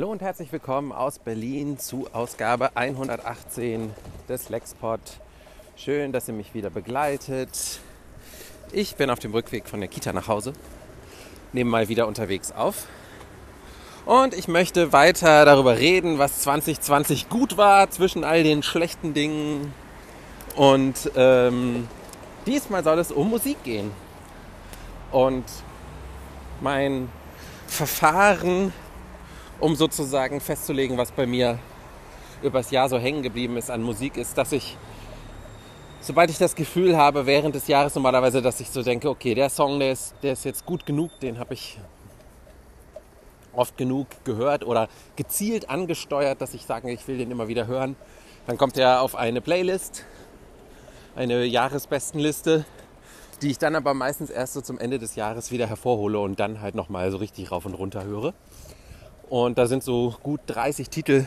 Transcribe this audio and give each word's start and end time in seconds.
Hallo 0.00 0.12
und 0.12 0.22
herzlich 0.22 0.50
willkommen 0.50 0.92
aus 0.92 1.18
Berlin 1.18 1.78
zu 1.78 2.08
Ausgabe 2.14 2.74
118 2.74 3.92
des 4.30 4.48
Lexpod. 4.48 4.98
Schön, 5.76 6.10
dass 6.10 6.26
ihr 6.26 6.32
mich 6.32 6.54
wieder 6.54 6.70
begleitet. 6.70 7.80
Ich 8.72 8.96
bin 8.96 9.10
auf 9.10 9.18
dem 9.18 9.32
Rückweg 9.32 9.68
von 9.68 9.80
der 9.80 9.90
Kita 9.90 10.14
nach 10.14 10.26
Hause, 10.26 10.54
nehme 11.52 11.68
mal 11.68 11.90
wieder 11.90 12.06
unterwegs 12.06 12.50
auf. 12.50 12.86
Und 14.06 14.32
ich 14.32 14.48
möchte 14.48 14.94
weiter 14.94 15.44
darüber 15.44 15.76
reden, 15.76 16.18
was 16.18 16.40
2020 16.40 17.28
gut 17.28 17.58
war 17.58 17.90
zwischen 17.90 18.24
all 18.24 18.42
den 18.42 18.62
schlechten 18.62 19.12
Dingen. 19.12 19.74
Und 20.56 21.10
ähm, 21.14 21.88
diesmal 22.46 22.82
soll 22.84 23.00
es 23.00 23.12
um 23.12 23.28
Musik 23.28 23.62
gehen. 23.64 23.90
Und 25.12 25.44
mein 26.62 27.10
Verfahren 27.66 28.72
um 29.60 29.76
sozusagen 29.76 30.40
festzulegen, 30.40 30.96
was 30.96 31.12
bei 31.12 31.26
mir 31.26 31.58
übers 32.42 32.70
Jahr 32.70 32.88
so 32.88 32.98
hängen 32.98 33.22
geblieben 33.22 33.56
ist 33.56 33.70
an 33.70 33.82
Musik, 33.82 34.16
ist, 34.16 34.36
dass 34.38 34.52
ich, 34.52 34.76
sobald 36.00 36.30
ich 36.30 36.38
das 36.38 36.54
Gefühl 36.54 36.96
habe, 36.96 37.26
während 37.26 37.54
des 37.54 37.68
Jahres 37.68 37.94
normalerweise, 37.94 38.40
dass 38.40 38.60
ich 38.60 38.70
so 38.70 38.82
denke, 38.82 39.10
okay, 39.10 39.34
der 39.34 39.50
Song, 39.50 39.78
der 39.78 39.92
ist, 39.92 40.14
der 40.22 40.32
ist 40.32 40.44
jetzt 40.44 40.64
gut 40.64 40.86
genug, 40.86 41.10
den 41.20 41.38
habe 41.38 41.54
ich 41.54 41.78
oft 43.52 43.76
genug 43.76 44.06
gehört 44.24 44.64
oder 44.64 44.88
gezielt 45.16 45.68
angesteuert, 45.68 46.40
dass 46.40 46.54
ich 46.54 46.64
sage, 46.64 46.90
ich 46.90 47.06
will 47.06 47.18
den 47.18 47.30
immer 47.30 47.48
wieder 47.48 47.66
hören. 47.66 47.96
Dann 48.46 48.56
kommt 48.56 48.78
er 48.78 49.02
auf 49.02 49.14
eine 49.16 49.40
Playlist, 49.40 50.04
eine 51.16 51.44
Jahresbestenliste, 51.44 52.64
die 53.42 53.50
ich 53.50 53.58
dann 53.58 53.74
aber 53.74 53.92
meistens 53.92 54.30
erst 54.30 54.54
so 54.54 54.60
zum 54.60 54.78
Ende 54.78 54.98
des 54.98 55.16
Jahres 55.16 55.50
wieder 55.50 55.66
hervorhole 55.66 56.18
und 56.18 56.40
dann 56.40 56.62
halt 56.62 56.74
nochmal 56.74 57.10
so 57.10 57.18
richtig 57.18 57.50
rauf 57.50 57.66
und 57.66 57.74
runter 57.74 58.04
höre. 58.04 58.32
Und 59.30 59.58
da 59.58 59.68
sind 59.68 59.84
so 59.84 60.16
gut 60.24 60.40
30 60.48 60.90
Titel 60.90 61.24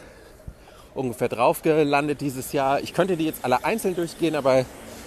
ungefähr 0.93 1.29
drauf 1.29 1.61
gelandet 1.61 2.19
dieses 2.19 2.51
Jahr. 2.51 2.81
Ich 2.81 2.93
könnte 2.93 3.15
die 3.15 3.23
jetzt 3.23 3.45
alle 3.45 3.63
einzeln 3.63 3.95
durchgehen, 3.95 4.35
aber 4.35 4.65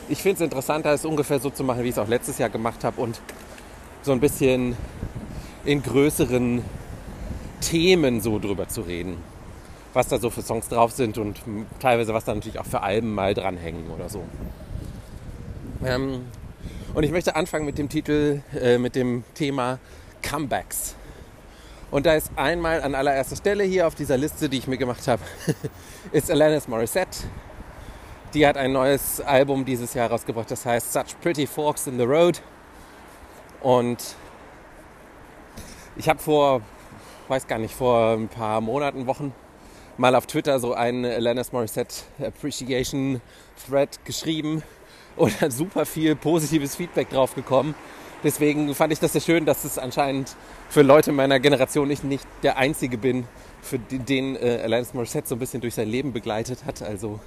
ich 0.09 0.23
finde 0.23 0.37
es 0.37 0.41
interessanter, 0.41 0.95
es 0.95 1.05
ungefähr 1.05 1.39
so 1.39 1.51
zu 1.51 1.63
machen, 1.63 1.85
wie 1.85 1.89
ich 1.89 1.95
es 1.95 1.99
auch 1.99 2.09
letztes 2.09 2.39
Jahr 2.39 2.49
gemacht 2.49 2.85
habe 2.85 2.99
und 3.03 3.21
so 4.01 4.13
ein 4.13 4.21
bisschen 4.21 4.77
in 5.67 5.83
größeren 5.83 6.65
Themen 7.61 8.23
so 8.23 8.39
drüber 8.39 8.67
zu 8.67 8.81
reden. 8.81 9.19
Was 9.93 10.09
da 10.09 10.19
so 10.19 10.31
für 10.31 10.41
Songs 10.41 10.69
drauf 10.69 10.93
sind 10.93 11.19
und 11.19 11.39
teilweise 11.81 12.15
was 12.15 12.25
da 12.25 12.35
natürlich 12.35 12.59
auch 12.59 12.67
für 12.67 12.83
Alben 12.83 13.15
mal 13.15 13.35
dranhängen 13.35 13.91
oder 13.91 14.09
so. 14.09 14.23
Ähm, 15.85 16.25
und 16.95 17.03
ich 17.03 17.11
möchte 17.11 17.37
anfangen 17.37 17.67
mit 17.67 17.77
dem 17.77 17.91
Titel, 17.91 18.41
äh, 18.59 18.79
mit 18.79 18.97
dem 18.97 19.25
Thema 19.35 19.81
Comebacks. 20.23 20.95
Und 21.91 22.07
da 22.07 22.15
ist 22.15 22.31
einmal 22.37 22.83
an 22.83 22.95
allererster 22.95 23.37
Stelle 23.37 23.65
hier 23.65 23.87
auf 23.87 23.95
dieser 23.95 24.17
Liste, 24.17 24.49
die 24.49 24.59
ich 24.59 24.67
mir 24.67 24.77
gemacht 24.77 25.07
habe, 25.07 25.23
ist 26.13 26.31
Alanis 26.31 26.69
Morissette. 26.69 27.19
Die 28.35 28.47
hat 28.47 28.57
ein 28.57 28.73
neues 28.73 29.21
Album 29.21 29.65
dieses 29.65 29.95
Jahr 29.95 30.11
rausgebracht, 30.11 30.51
das 30.51 30.67
heißt 30.67 30.93
Such 30.93 31.19
Pretty 31.23 31.47
Forks 31.47 31.87
in 31.87 31.97
the 31.97 32.05
Road. 32.05 32.43
Und 33.63 33.99
ich 35.97 36.09
habe 36.09 36.19
vor, 36.19 36.61
weiß 37.29 37.47
gar 37.47 37.59
nicht, 37.59 37.75
vor 37.75 38.15
ein 38.15 38.29
paar 38.29 38.61
Monaten, 38.61 39.07
Wochen 39.07 39.33
mal 39.99 40.15
auf 40.15 40.27
Twitter 40.27 40.59
so 40.59 40.75
einen 40.75 41.05
Alanis 41.05 41.53
Morissette 41.53 41.95
Appreciation 42.19 43.21
Thread 43.67 44.05
geschrieben 44.05 44.63
und 45.17 45.33
super 45.53 45.87
viel 45.87 46.17
positives 46.17 46.77
Feedback 46.77 47.11
drauf 47.11 47.35
gekommen. 47.35 47.75
Deswegen 48.25 48.75
fand 48.75 48.93
ich 48.93 48.99
das 48.99 49.13
sehr 49.13 49.21
schön, 49.21 49.45
dass 49.45 49.65
es 49.65 49.79
anscheinend 49.79 50.37
für 50.69 50.83
Leute 50.83 51.13
meiner 51.13 51.39
Generation 51.39 51.91
ich 51.91 52.03
nicht 52.03 52.27
der 52.43 52.57
Einzige 52.57 52.99
bin, 52.99 53.25
für 53.63 53.79
den 53.79 54.37
äh, 54.37 54.61
Alanis 54.65 54.95
Morissette 54.95 55.29
so 55.29 55.35
ein 55.35 55.39
bisschen 55.39 55.61
durch 55.61 55.75
sein 55.75 55.89
Leben 55.89 56.13
begleitet 56.13 56.65
hat. 56.65 56.83
Also 56.83 57.21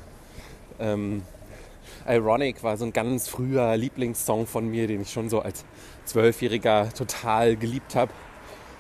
ähm, 0.80 1.24
Ironic 2.08 2.64
war 2.64 2.78
so 2.78 2.86
ein 2.86 2.94
ganz 2.94 3.28
früher 3.28 3.76
Lieblingssong 3.78 4.48
von 4.48 4.68
mir, 4.68 4.88
den 4.88 5.02
ich 5.02 5.12
schon 5.12 5.30
so 5.30 5.42
als 5.42 5.66
Zwölfjähriger 6.06 6.90
total 6.94 7.56
geliebt 7.56 7.96
habe. 7.96 8.12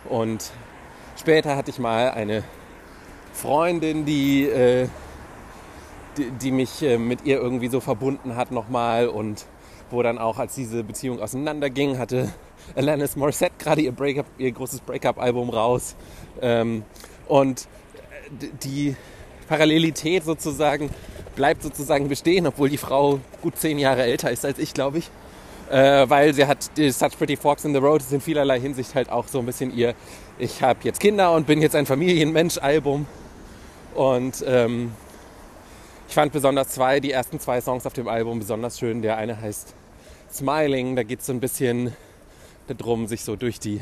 Und 0.06 0.52
später 1.20 1.56
hatte 1.56 1.70
ich 1.70 1.80
mal 1.80 2.12
eine 2.12 2.44
Freundin, 3.34 4.06
die, 4.06 4.46
äh, 4.46 4.88
die, 6.18 6.31
die, 6.31 6.52
mich 6.52 6.81
äh, 6.81 6.97
mit 6.97 7.26
ihr 7.26 7.40
irgendwie 7.40 7.68
so 7.68 7.80
verbunden 7.80 8.36
hat 8.36 8.52
nochmal 8.52 9.08
und 9.08 9.46
wo 9.92 10.02
dann 10.04 10.18
auch, 10.18 10.40
als 10.40 10.56
diese 10.56 10.84
Beziehung 10.84 11.22
auseinanderging, 11.22 11.98
hatte 11.98 12.32
Alanis 12.76 13.16
Morissette 13.16 13.56
gerade 13.60 13.82
ihr, 13.82 13.92
Breakup, 13.92 14.26
ihr 14.38 14.52
großes 14.52 14.82
Breakup-Album 14.82 15.50
raus. 15.50 15.96
Ähm, 16.42 16.84
und 17.28 17.68
die 18.64 18.96
Parallelität 19.48 20.24
sozusagen 20.24 20.90
bleibt 21.36 21.64
sozusagen 21.64 22.10
bestehen, 22.10 22.46
obwohl 22.48 22.70
die 22.70 22.78
Frau 22.78 23.20
gut 23.42 23.58
zehn 23.58 23.80
Jahre 23.80 24.04
älter 24.04 24.30
ist 24.30 24.46
als 24.46 24.60
ich, 24.60 24.74
glaube 24.74 25.00
ich. 25.00 25.10
Äh, 25.70 26.10
weil 26.10 26.34
sie 26.34 26.46
hat 26.48 26.70
Such 26.76 27.18
Pretty 27.18 27.38
Forks 27.38 27.64
in 27.64 27.74
the 27.74 27.80
Road 27.80 28.02
ist 28.02 28.12
in 28.12 28.22
vielerlei 28.22 28.60
Hinsicht 28.60 28.96
halt 28.96 29.10
auch 29.12 29.28
so 29.28 29.40
ein 29.40 29.46
bisschen 29.46 29.76
ihr, 29.76 29.94
ich 30.40 30.64
habe 30.64 30.80
jetzt 30.84 31.00
Kinder 31.00 31.34
und 31.34 31.46
bin 31.46 31.62
jetzt 31.62 31.76
ein 31.76 31.86
Familienmensch-Album. 31.86 33.06
Und 33.94 34.44
ähm, 34.48 34.92
ich 36.08 36.16
fand 36.16 36.32
besonders 36.32 36.70
zwei, 36.70 37.00
die 37.00 37.12
ersten 37.12 37.40
zwei 37.40 37.62
Songs 37.62 37.86
auf 37.86 37.94
dem 37.94 38.08
Album 38.08 38.40
besonders 38.40 38.80
schön. 38.80 39.02
Der 39.02 39.18
eine 39.18 39.40
heißt 39.40 39.76
Smiling, 40.31 40.95
da 40.95 41.03
geht 41.03 41.22
es 41.22 41.25
so 41.25 41.34
ein 41.34 41.40
bisschen 41.40 41.94
darum, 42.67 43.07
sich 43.07 43.23
so 43.23 43.35
durch 43.35 43.59
die 43.59 43.81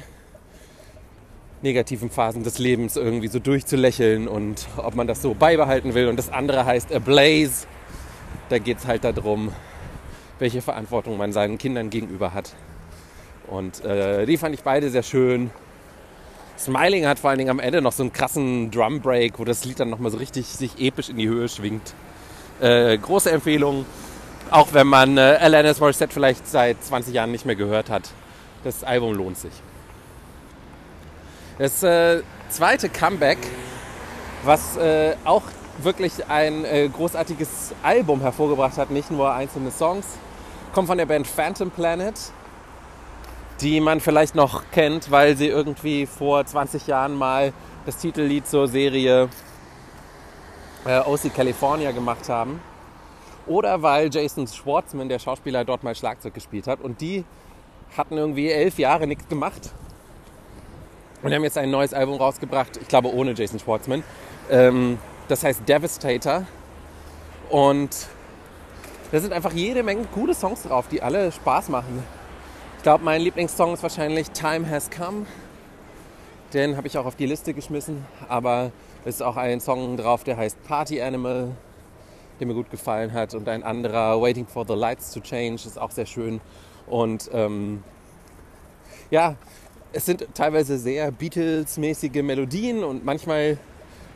negativen 1.61 2.09
Phasen 2.09 2.43
des 2.43 2.57
Lebens 2.57 2.95
irgendwie 2.95 3.27
so 3.27 3.39
durchzulächeln 3.39 4.27
und 4.27 4.67
ob 4.77 4.95
man 4.95 5.07
das 5.07 5.21
so 5.21 5.33
beibehalten 5.33 5.93
will. 5.93 6.07
Und 6.07 6.17
das 6.17 6.29
andere 6.29 6.65
heißt 6.65 6.93
Ablaze. 6.93 7.67
Da 8.49 8.59
geht 8.59 8.77
es 8.77 8.87
halt 8.87 9.03
darum, 9.03 9.51
welche 10.39 10.61
Verantwortung 10.61 11.17
man 11.17 11.33
seinen 11.33 11.57
Kindern 11.57 11.89
gegenüber 11.89 12.33
hat. 12.33 12.53
Und 13.47 13.83
äh, 13.83 14.25
die 14.25 14.37
fand 14.37 14.55
ich 14.55 14.61
beide 14.63 14.89
sehr 14.89 15.03
schön. 15.03 15.51
Smiling 16.57 17.05
hat 17.05 17.19
vor 17.19 17.29
allen 17.29 17.39
Dingen 17.39 17.49
am 17.49 17.59
Ende 17.59 17.81
noch 17.81 17.91
so 17.91 18.03
einen 18.03 18.13
krassen 18.13 18.71
Drum 18.71 19.01
Break, 19.01 19.37
wo 19.37 19.43
das 19.43 19.65
Lied 19.65 19.79
dann 19.79 19.89
nochmal 19.89 20.11
so 20.11 20.17
richtig 20.17 20.45
sich 20.45 20.79
episch 20.79 21.09
in 21.09 21.17
die 21.17 21.27
Höhe 21.27 21.49
schwingt. 21.49 21.93
Äh, 22.61 22.97
große 22.97 23.29
Empfehlung, 23.29 23.85
auch 24.51 24.73
wenn 24.73 24.87
man 24.87 25.17
äh, 25.17 25.37
Alanis 25.39 25.79
Morissette 25.79 26.13
vielleicht 26.13 26.47
seit 26.47 26.83
20 26.83 27.13
Jahren 27.13 27.31
nicht 27.31 27.45
mehr 27.45 27.55
gehört 27.55 27.89
hat. 27.89 28.09
Das 28.63 28.83
Album 28.83 29.13
lohnt 29.13 29.37
sich. 29.37 29.53
Das 31.57 31.83
äh, 31.83 32.21
zweite 32.49 32.89
Comeback, 32.89 33.39
was 34.43 34.77
äh, 34.77 35.15
auch 35.25 35.43
wirklich 35.79 36.27
ein 36.27 36.65
äh, 36.65 36.87
großartiges 36.87 37.73
Album 37.83 38.21
hervorgebracht 38.21 38.77
hat, 38.77 38.91
nicht 38.91 39.11
nur 39.11 39.31
einzelne 39.31 39.71
Songs, 39.71 40.05
kommt 40.73 40.87
von 40.87 40.97
der 40.97 41.05
Band 41.05 41.27
Phantom 41.27 41.71
Planet, 41.71 42.15
die 43.61 43.79
man 43.79 43.99
vielleicht 43.99 44.35
noch 44.35 44.63
kennt, 44.71 45.11
weil 45.11 45.35
sie 45.35 45.47
irgendwie 45.47 46.05
vor 46.05 46.45
20 46.45 46.87
Jahren 46.87 47.15
mal 47.15 47.53
das 47.85 47.97
Titellied 47.97 48.47
zur 48.47 48.67
Serie 48.67 49.29
äh, 50.85 50.99
OC 50.99 51.33
California 51.33 51.91
gemacht 51.91 52.29
haben. 52.29 52.59
Oder 53.47 53.81
weil 53.81 54.09
Jason 54.13 54.47
Schwartzman, 54.47 55.09
der 55.09 55.19
Schauspieler, 55.19 55.63
dort 55.63 55.83
mal 55.83 55.95
Schlagzeug 55.95 56.33
gespielt 56.33 56.67
hat. 56.67 56.81
Und 56.81 57.01
die 57.01 57.23
hatten 57.95 58.17
irgendwie 58.17 58.51
elf 58.51 58.77
Jahre 58.77 59.07
nichts 59.07 59.27
gemacht. 59.27 59.71
Und 61.23 61.33
haben 61.33 61.43
jetzt 61.43 61.57
ein 61.57 61.71
neues 61.71 61.93
Album 61.93 62.17
rausgebracht, 62.17 62.77
ich 62.77 62.87
glaube 62.87 63.11
ohne 63.13 63.31
Jason 63.31 63.59
Schwartzman. 63.59 64.03
Ähm, 64.51 64.99
das 65.27 65.43
heißt 65.43 65.67
Devastator. 65.67 66.45
Und 67.49 68.07
da 69.11 69.19
sind 69.19 69.33
einfach 69.33 69.53
jede 69.53 69.83
Menge 69.83 70.05
coole 70.13 70.33
Songs 70.33 70.63
drauf, 70.63 70.87
die 70.89 71.01
alle 71.01 71.31
Spaß 71.31 71.69
machen. 71.69 72.03
Ich 72.77 72.83
glaube, 72.83 73.03
mein 73.03 73.21
Lieblingssong 73.21 73.73
ist 73.73 73.83
wahrscheinlich 73.83 74.31
Time 74.31 74.69
Has 74.69 74.89
Come. 74.91 75.25
Den 76.53 76.77
habe 76.77 76.87
ich 76.87 76.97
auch 76.97 77.05
auf 77.05 77.15
die 77.15 77.25
Liste 77.25 77.53
geschmissen. 77.53 78.05
Aber 78.27 78.71
es 79.05 79.15
ist 79.15 79.21
auch 79.21 79.37
ein 79.37 79.59
Song 79.59 79.97
drauf, 79.97 80.23
der 80.23 80.37
heißt 80.37 80.61
Party 80.65 81.01
Animal 81.01 81.51
der 82.39 82.47
mir 82.47 82.53
gut 82.53 82.69
gefallen 82.69 83.13
hat. 83.13 83.33
Und 83.33 83.47
ein 83.47 83.63
anderer, 83.63 84.21
Waiting 84.21 84.47
for 84.47 84.65
the 84.67 84.73
Lights 84.73 85.11
to 85.11 85.19
Change, 85.19 85.55
ist 85.65 85.79
auch 85.79 85.91
sehr 85.91 86.05
schön. 86.05 86.41
Und 86.87 87.29
ähm, 87.33 87.83
ja, 89.09 89.35
es 89.93 90.05
sind 90.05 90.27
teilweise 90.33 90.77
sehr 90.77 91.11
Beatles-mäßige 91.11 92.21
Melodien 92.21 92.83
und 92.83 93.05
manchmal 93.05 93.57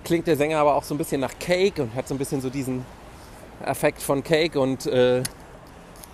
klingt 0.04 0.28
der 0.28 0.36
Sänger 0.36 0.60
aber 0.60 0.76
auch 0.76 0.84
so 0.84 0.94
ein 0.96 0.98
bisschen 0.98 1.22
nach 1.22 1.38
Cake 1.40 1.82
und 1.82 1.94
hat 1.96 2.08
so 2.08 2.16
ein 2.16 2.18
bisschen 2.18 2.42
so 2.42 2.50
diesen 2.50 2.86
Effekt 3.64 4.02
von 4.02 4.24
Cake 4.24 4.60
und 4.60 4.86
äh, 4.88 5.24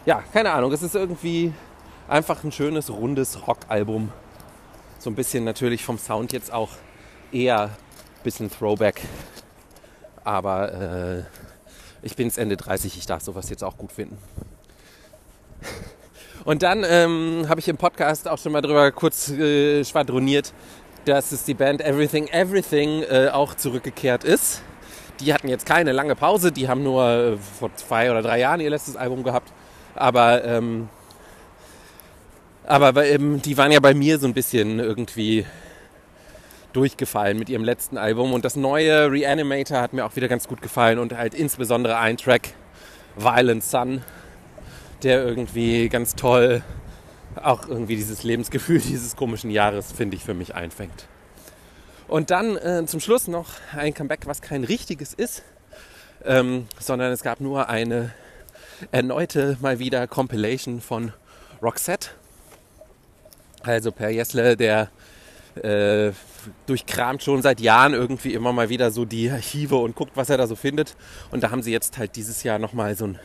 ja, 0.06 0.24
keine 0.33 0.51
Ahnung, 0.51 0.71
es 0.71 0.83
ist 0.83 0.95
irgendwie 0.95 1.54
einfach 2.07 2.44
ein 2.44 2.51
schönes, 2.51 2.89
rundes 2.89 3.48
Rockalbum. 3.48 4.12
So 5.00 5.09
ein 5.09 5.15
bisschen 5.15 5.44
natürlich 5.44 5.83
vom 5.83 5.98
Sound 5.98 6.33
jetzt 6.33 6.51
auch 6.51 6.69
eher 7.31 7.63
ein 7.63 7.71
bisschen 8.24 8.50
Throwback, 8.50 9.01
aber 10.24 10.74
äh, 10.74 11.24
ich 12.07 12.15
bin 12.15 12.27
jetzt 12.27 12.38
Ende 12.38 12.57
30, 12.57 12.98
ich 12.98 13.06
darf 13.06 13.21
sowas 13.21 13.50
jetzt 13.50 13.63
auch 13.63 13.77
gut 13.77 13.92
finden. 13.92 14.18
Und 16.45 16.63
dann 16.63 16.86
ähm, 16.88 17.45
habe 17.50 17.59
ich 17.59 17.68
im 17.68 17.75
Podcast 17.75 18.27
auch 18.30 18.38
schon 18.38 18.54
mal 18.54 18.62
drüber 18.62 18.92
kurz 18.94 19.30
äh, 19.30 19.83
schwadroniert, 19.83 20.54
dass 21.04 21.33
es 21.33 21.44
die 21.44 21.54
Band 21.54 21.81
Everything 21.81 22.27
Everything 22.27 23.04
äh, 23.04 23.30
auch 23.31 23.56
zurückgekehrt 23.56 24.24
ist. 24.24 24.62
Die 25.19 25.33
hatten 25.33 25.50
jetzt 25.50 25.65
keine 25.65 25.92
lange 25.92 26.15
Pause, 26.15 26.54
die 26.54 26.69
haben 26.69 26.83
nur 26.83 27.04
äh, 27.06 27.38
vor 27.59 27.75
zwei 27.75 28.09
oder 28.09 28.21
drei 28.21 28.39
Jahren 28.39 28.62
ihr 28.62 28.69
letztes 28.69 28.95
Album 28.95 29.24
gehabt. 29.24 29.51
Aber, 29.94 30.45
ähm, 30.45 30.88
aber 32.65 33.06
ähm, 33.06 33.42
die 33.42 33.57
waren 33.57 33.71
ja 33.74 33.81
bei 33.81 33.94
mir 33.94 34.18
so 34.18 34.27
ein 34.27 34.33
bisschen 34.33 34.80
irgendwie 34.80 35.45
durchgefallen 36.77 37.39
mit 37.39 37.50
ihrem 37.50 37.63
letzten 37.63 37.97
Album. 37.97 38.33
Und 38.33 38.45
das 38.45 38.56
neue 38.56 39.12
Reanimator 39.12 39.81
hat 39.81 39.94
mir 39.94 40.06
auch 40.06 40.15
wieder 40.15 40.27
ganz 40.27 40.47
gut 40.47 40.62
gefallen 40.62 41.00
und 41.00 41.18
halt 41.18 41.33
insbesondere 41.33 41.97
ein 41.97 42.18
Track, 42.18 42.50
Violent 43.15 43.63
Sun, 43.63 44.03
der 45.01 45.25
irgendwie 45.25 45.89
ganz 45.89 46.15
toll 46.15 46.62
auch 47.44 47.68
irgendwie 47.68 47.95
dieses 47.95 48.24
Lebensgefühl 48.24 48.79
dieses 48.88 49.15
komischen 49.15 49.50
Jahres, 49.50 49.91
finde 49.91 50.15
ich, 50.15 50.24
für 50.24 50.35
mich 50.35 50.53
einfängt. 50.53 51.07
Und 52.07 52.29
dann 52.29 52.56
äh, 52.57 52.85
zum 52.85 53.00
Schluss 53.00 53.27
noch 53.27 53.50
ein 53.75 53.94
Comeback, 53.94 54.27
was 54.27 54.41
kein 54.41 54.63
richtiges 54.63 55.13
ist, 55.13 55.44
ähm, 56.25 56.68
sondern 56.80 57.12
es 57.12 57.23
gab 57.23 57.41
nur 57.41 57.69
eine 57.69 58.12
erneute 58.91 59.57
mal 59.62 59.80
wieder 59.80 60.07
Compilation 60.07 60.80
von 60.80 61.12
Roxette. 61.62 62.09
Also 63.63 63.91
Per 63.91 64.09
Jessle, 64.09 64.56
der 64.56 64.89
äh, 65.56 66.12
durchkramt 66.65 67.23
schon 67.23 67.41
seit 67.41 67.59
Jahren 67.59 67.94
irgendwie 67.94 68.33
immer 68.33 68.53
mal 68.53 68.69
wieder 68.69 68.91
so 68.91 69.05
die 69.05 69.29
Archive 69.29 69.75
und 69.75 69.95
guckt, 69.95 70.11
was 70.15 70.29
er 70.29 70.38
da 70.38 70.47
so 70.47 70.55
findet. 70.55 70.95
Und 71.31 71.44
da 71.44 71.51
haben 71.51 71.61
sie 71.61 71.71
jetzt 71.71 71.97
halt 71.97 72.15
dieses 72.15 72.44
Jahr 72.44 72.59
nochmal 72.59 72.95
so 72.95 73.07
ein 73.07 73.19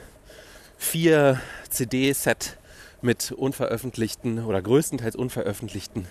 vier 0.76 1.40
CD-Set 1.70 2.58
mit 3.00 3.32
unveröffentlichten 3.32 4.44
oder 4.44 4.62
größtenteils 4.62 5.16
unveröffentlichten 5.16 6.06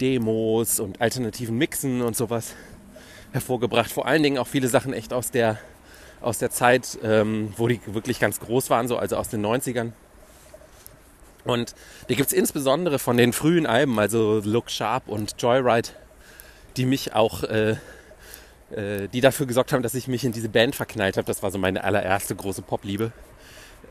Demos 0.00 0.80
und 0.80 1.00
alternativen 1.00 1.56
Mixen 1.56 2.02
und 2.02 2.16
sowas 2.16 2.54
hervorgebracht. 3.32 3.90
Vor 3.90 4.06
allen 4.06 4.22
Dingen 4.22 4.38
auch 4.38 4.46
viele 4.46 4.68
Sachen 4.68 4.92
echt 4.92 5.12
aus 5.12 5.30
der, 5.30 5.58
aus 6.20 6.38
der 6.38 6.50
Zeit, 6.50 6.98
ähm, 7.02 7.52
wo 7.56 7.68
die 7.68 7.80
wirklich 7.86 8.20
ganz 8.20 8.40
groß 8.40 8.70
waren, 8.70 8.88
so 8.88 8.96
also 8.96 9.16
aus 9.16 9.28
den 9.28 9.44
90ern. 9.44 9.92
Und 11.44 11.74
die 12.08 12.14
gibt 12.14 12.28
es 12.28 12.32
insbesondere 12.32 12.98
von 12.98 13.16
den 13.16 13.32
frühen 13.32 13.66
Alben, 13.66 13.98
also 13.98 14.40
Look 14.44 14.70
Sharp 14.70 15.08
und 15.08 15.34
Joyride, 15.40 15.88
die 16.76 16.86
mich 16.86 17.14
auch, 17.14 17.42
äh, 17.44 17.76
äh, 18.70 19.08
die 19.12 19.20
dafür 19.20 19.46
gesorgt 19.46 19.72
haben, 19.72 19.82
dass 19.82 19.94
ich 19.94 20.08
mich 20.08 20.24
in 20.24 20.32
diese 20.32 20.48
Band 20.48 20.74
verknallt 20.74 21.16
habe. 21.16 21.26
Das 21.26 21.42
war 21.42 21.50
so 21.50 21.58
meine 21.58 21.84
allererste 21.84 22.34
große 22.34 22.62
Popliebe. 22.62 23.12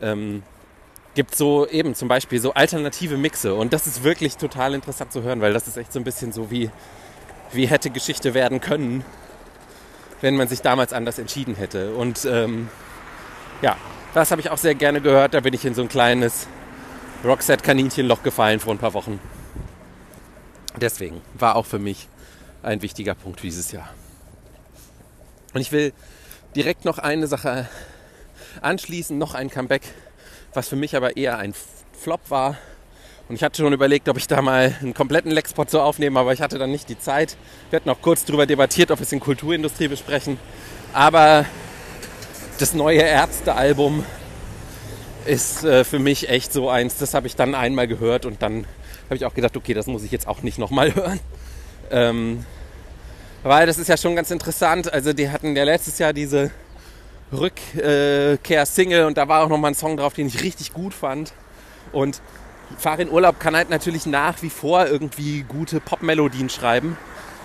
Ähm, 0.00 0.42
gibt 1.14 1.34
so 1.36 1.66
eben 1.68 1.94
zum 1.94 2.08
Beispiel 2.08 2.40
so 2.40 2.54
alternative 2.54 3.16
Mixe 3.16 3.54
und 3.54 3.72
das 3.72 3.86
ist 3.86 4.02
wirklich 4.02 4.36
total 4.36 4.74
interessant 4.74 5.12
zu 5.12 5.22
hören, 5.22 5.40
weil 5.40 5.52
das 5.52 5.68
ist 5.68 5.76
echt 5.76 5.92
so 5.92 6.00
ein 6.00 6.04
bisschen 6.04 6.32
so 6.32 6.50
wie, 6.50 6.70
wie 7.52 7.66
hätte 7.66 7.90
Geschichte 7.90 8.34
werden 8.34 8.60
können, 8.60 9.04
wenn 10.22 10.36
man 10.36 10.48
sich 10.48 10.62
damals 10.62 10.92
anders 10.92 11.18
entschieden 11.18 11.54
hätte. 11.54 11.94
Und 11.94 12.24
ähm, 12.24 12.68
ja, 13.60 13.76
das 14.14 14.30
habe 14.30 14.40
ich 14.40 14.50
auch 14.50 14.58
sehr 14.58 14.74
gerne 14.74 15.00
gehört. 15.00 15.34
Da 15.34 15.40
bin 15.40 15.52
ich 15.52 15.64
in 15.64 15.74
so 15.74 15.82
ein 15.82 15.88
kleines 15.88 16.46
Rockset-Kaninchenloch 17.24 18.22
gefallen 18.22 18.60
vor 18.60 18.74
ein 18.74 18.78
paar 18.78 18.94
Wochen. 18.94 19.20
Deswegen 20.80 21.20
war 21.34 21.56
auch 21.56 21.66
für 21.66 21.78
mich 21.78 22.08
ein 22.62 22.82
wichtiger 22.82 23.14
Punkt 23.14 23.42
dieses 23.42 23.72
Jahr. 23.72 23.88
Und 25.54 25.60
ich 25.60 25.72
will 25.72 25.92
direkt 26.56 26.84
noch 26.84 26.98
eine 26.98 27.26
Sache 27.26 27.68
anschließen, 28.60 29.16
noch 29.18 29.34
ein 29.34 29.50
Comeback 29.50 29.82
was 30.54 30.68
für 30.68 30.76
mich 30.76 30.96
aber 30.96 31.16
eher 31.16 31.38
ein 31.38 31.54
Flop 31.98 32.20
war. 32.28 32.56
Und 33.28 33.36
ich 33.36 33.42
hatte 33.42 33.62
schon 33.62 33.72
überlegt, 33.72 34.08
ob 34.08 34.18
ich 34.18 34.26
da 34.26 34.42
mal 34.42 34.74
einen 34.80 34.94
kompletten 34.94 35.30
Lexpot 35.30 35.70
so 35.70 35.80
aufnehme, 35.80 36.18
aber 36.20 36.32
ich 36.32 36.42
hatte 36.42 36.58
dann 36.58 36.70
nicht 36.70 36.88
die 36.88 36.98
Zeit. 36.98 37.36
Wir 37.70 37.78
hatten 37.78 37.88
auch 37.88 38.02
kurz 38.02 38.24
darüber 38.24 38.46
debattiert, 38.46 38.90
ob 38.90 38.98
wir 38.98 39.04
es 39.04 39.12
in 39.12 39.20
Kulturindustrie 39.20 39.88
besprechen. 39.88 40.38
Aber 40.92 41.46
das 42.58 42.74
neue 42.74 43.00
Ärzte-Album 43.00 44.04
ist 45.24 45.64
äh, 45.64 45.84
für 45.84 45.98
mich 45.98 46.28
echt 46.28 46.52
so 46.52 46.68
eins. 46.68 46.98
Das 46.98 47.14
habe 47.14 47.26
ich 47.26 47.36
dann 47.36 47.54
einmal 47.54 47.86
gehört 47.86 48.26
und 48.26 48.42
dann 48.42 48.66
habe 49.06 49.16
ich 49.16 49.24
auch 49.24 49.34
gedacht, 49.34 49.56
okay, 49.56 49.72
das 49.72 49.86
muss 49.86 50.02
ich 50.02 50.10
jetzt 50.10 50.28
auch 50.28 50.42
nicht 50.42 50.58
nochmal 50.58 50.94
hören. 50.94 51.20
Ähm, 51.92 52.44
weil 53.42 53.66
das 53.66 53.78
ist 53.78 53.88
ja 53.88 53.96
schon 53.96 54.16
ganz 54.16 54.30
interessant. 54.30 54.92
Also 54.92 55.12
die 55.12 55.30
hatten 55.30 55.54
ja 55.54 55.64
letztes 55.64 55.98
Jahr 55.98 56.12
diese 56.12 56.50
Rückkehr-Single 57.32 59.04
und 59.04 59.16
da 59.16 59.28
war 59.28 59.44
auch 59.44 59.48
nochmal 59.48 59.72
ein 59.72 59.74
Song 59.74 59.96
drauf, 59.96 60.14
den 60.14 60.26
ich 60.26 60.42
richtig 60.42 60.72
gut 60.72 60.94
fand. 60.94 61.32
Und 61.92 62.20
Fahr 62.78 62.98
in 62.98 63.10
Urlaub 63.10 63.38
kann 63.38 63.54
halt 63.54 63.70
natürlich 63.70 64.06
nach 64.06 64.42
wie 64.42 64.50
vor 64.50 64.86
irgendwie 64.86 65.42
gute 65.42 65.80
Popmelodien 65.80 66.48
schreiben. 66.48 66.96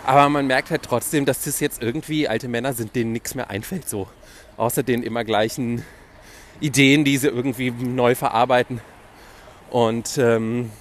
Aber 0.06 0.30
man 0.30 0.48
merkt 0.48 0.72
halt 0.72 0.84
trotzdem, 0.84 1.26
dass 1.26 1.44
das 1.44 1.60
jetzt 1.60 1.82
irgendwie 1.82 2.30
alte 2.30 2.48
Männer 2.48 2.74
sind, 2.74 2.96
denen 2.96 3.12
nichts 3.12 3.36
mehr 3.36 3.50
einfällt 3.50 3.90
so. 3.90 4.08
Außer 4.56 4.84
den 4.84 5.04
immer 5.04 5.26
gleichen 5.26 5.84
Ideen, 6.62 7.04
die 7.04 7.18
sie 7.18 7.28
irgendwie 7.28 7.72
neu 7.72 8.16
verarbeiten. 8.16 8.80
Und 9.70 10.18
ähm, 10.18 10.72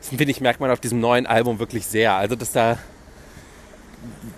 das 0.00 0.08
finde 0.08 0.24
ich, 0.24 0.40
merkt 0.40 0.60
man 0.60 0.70
auf 0.70 0.80
diesem 0.80 0.98
neuen 1.00 1.26
Album 1.26 1.58
wirklich 1.58 1.86
sehr. 1.86 2.14
Also, 2.14 2.34
dass 2.34 2.52
da, 2.52 2.78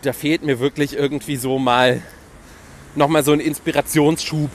da 0.03 0.13
fehlt 0.13 0.43
mir 0.43 0.59
wirklich 0.59 0.97
irgendwie 0.97 1.37
so 1.37 1.59
mal 1.59 2.03
nochmal 2.95 3.25
so 3.25 3.33
ein 3.33 3.41
Inspirationsschub 3.41 4.51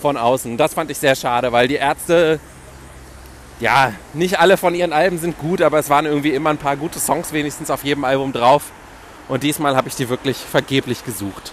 von 0.00 0.16
außen. 0.16 0.56
Das 0.56 0.74
fand 0.74 0.90
ich 0.90 0.98
sehr 0.98 1.14
schade, 1.14 1.52
weil 1.52 1.68
die 1.68 1.74
Ärzte, 1.74 2.40
ja, 3.58 3.92
nicht 4.14 4.38
alle 4.38 4.56
von 4.56 4.74
ihren 4.74 4.92
Alben 4.92 5.18
sind 5.18 5.38
gut, 5.38 5.60
aber 5.60 5.78
es 5.78 5.90
waren 5.90 6.06
irgendwie 6.06 6.30
immer 6.30 6.50
ein 6.50 6.58
paar 6.58 6.76
gute 6.76 6.98
Songs 6.98 7.32
wenigstens 7.32 7.70
auf 7.70 7.84
jedem 7.84 8.04
Album 8.04 8.32
drauf. 8.32 8.72
Und 9.28 9.42
diesmal 9.42 9.76
habe 9.76 9.88
ich 9.88 9.94
die 9.94 10.08
wirklich 10.08 10.36
vergeblich 10.36 11.04
gesucht. 11.04 11.52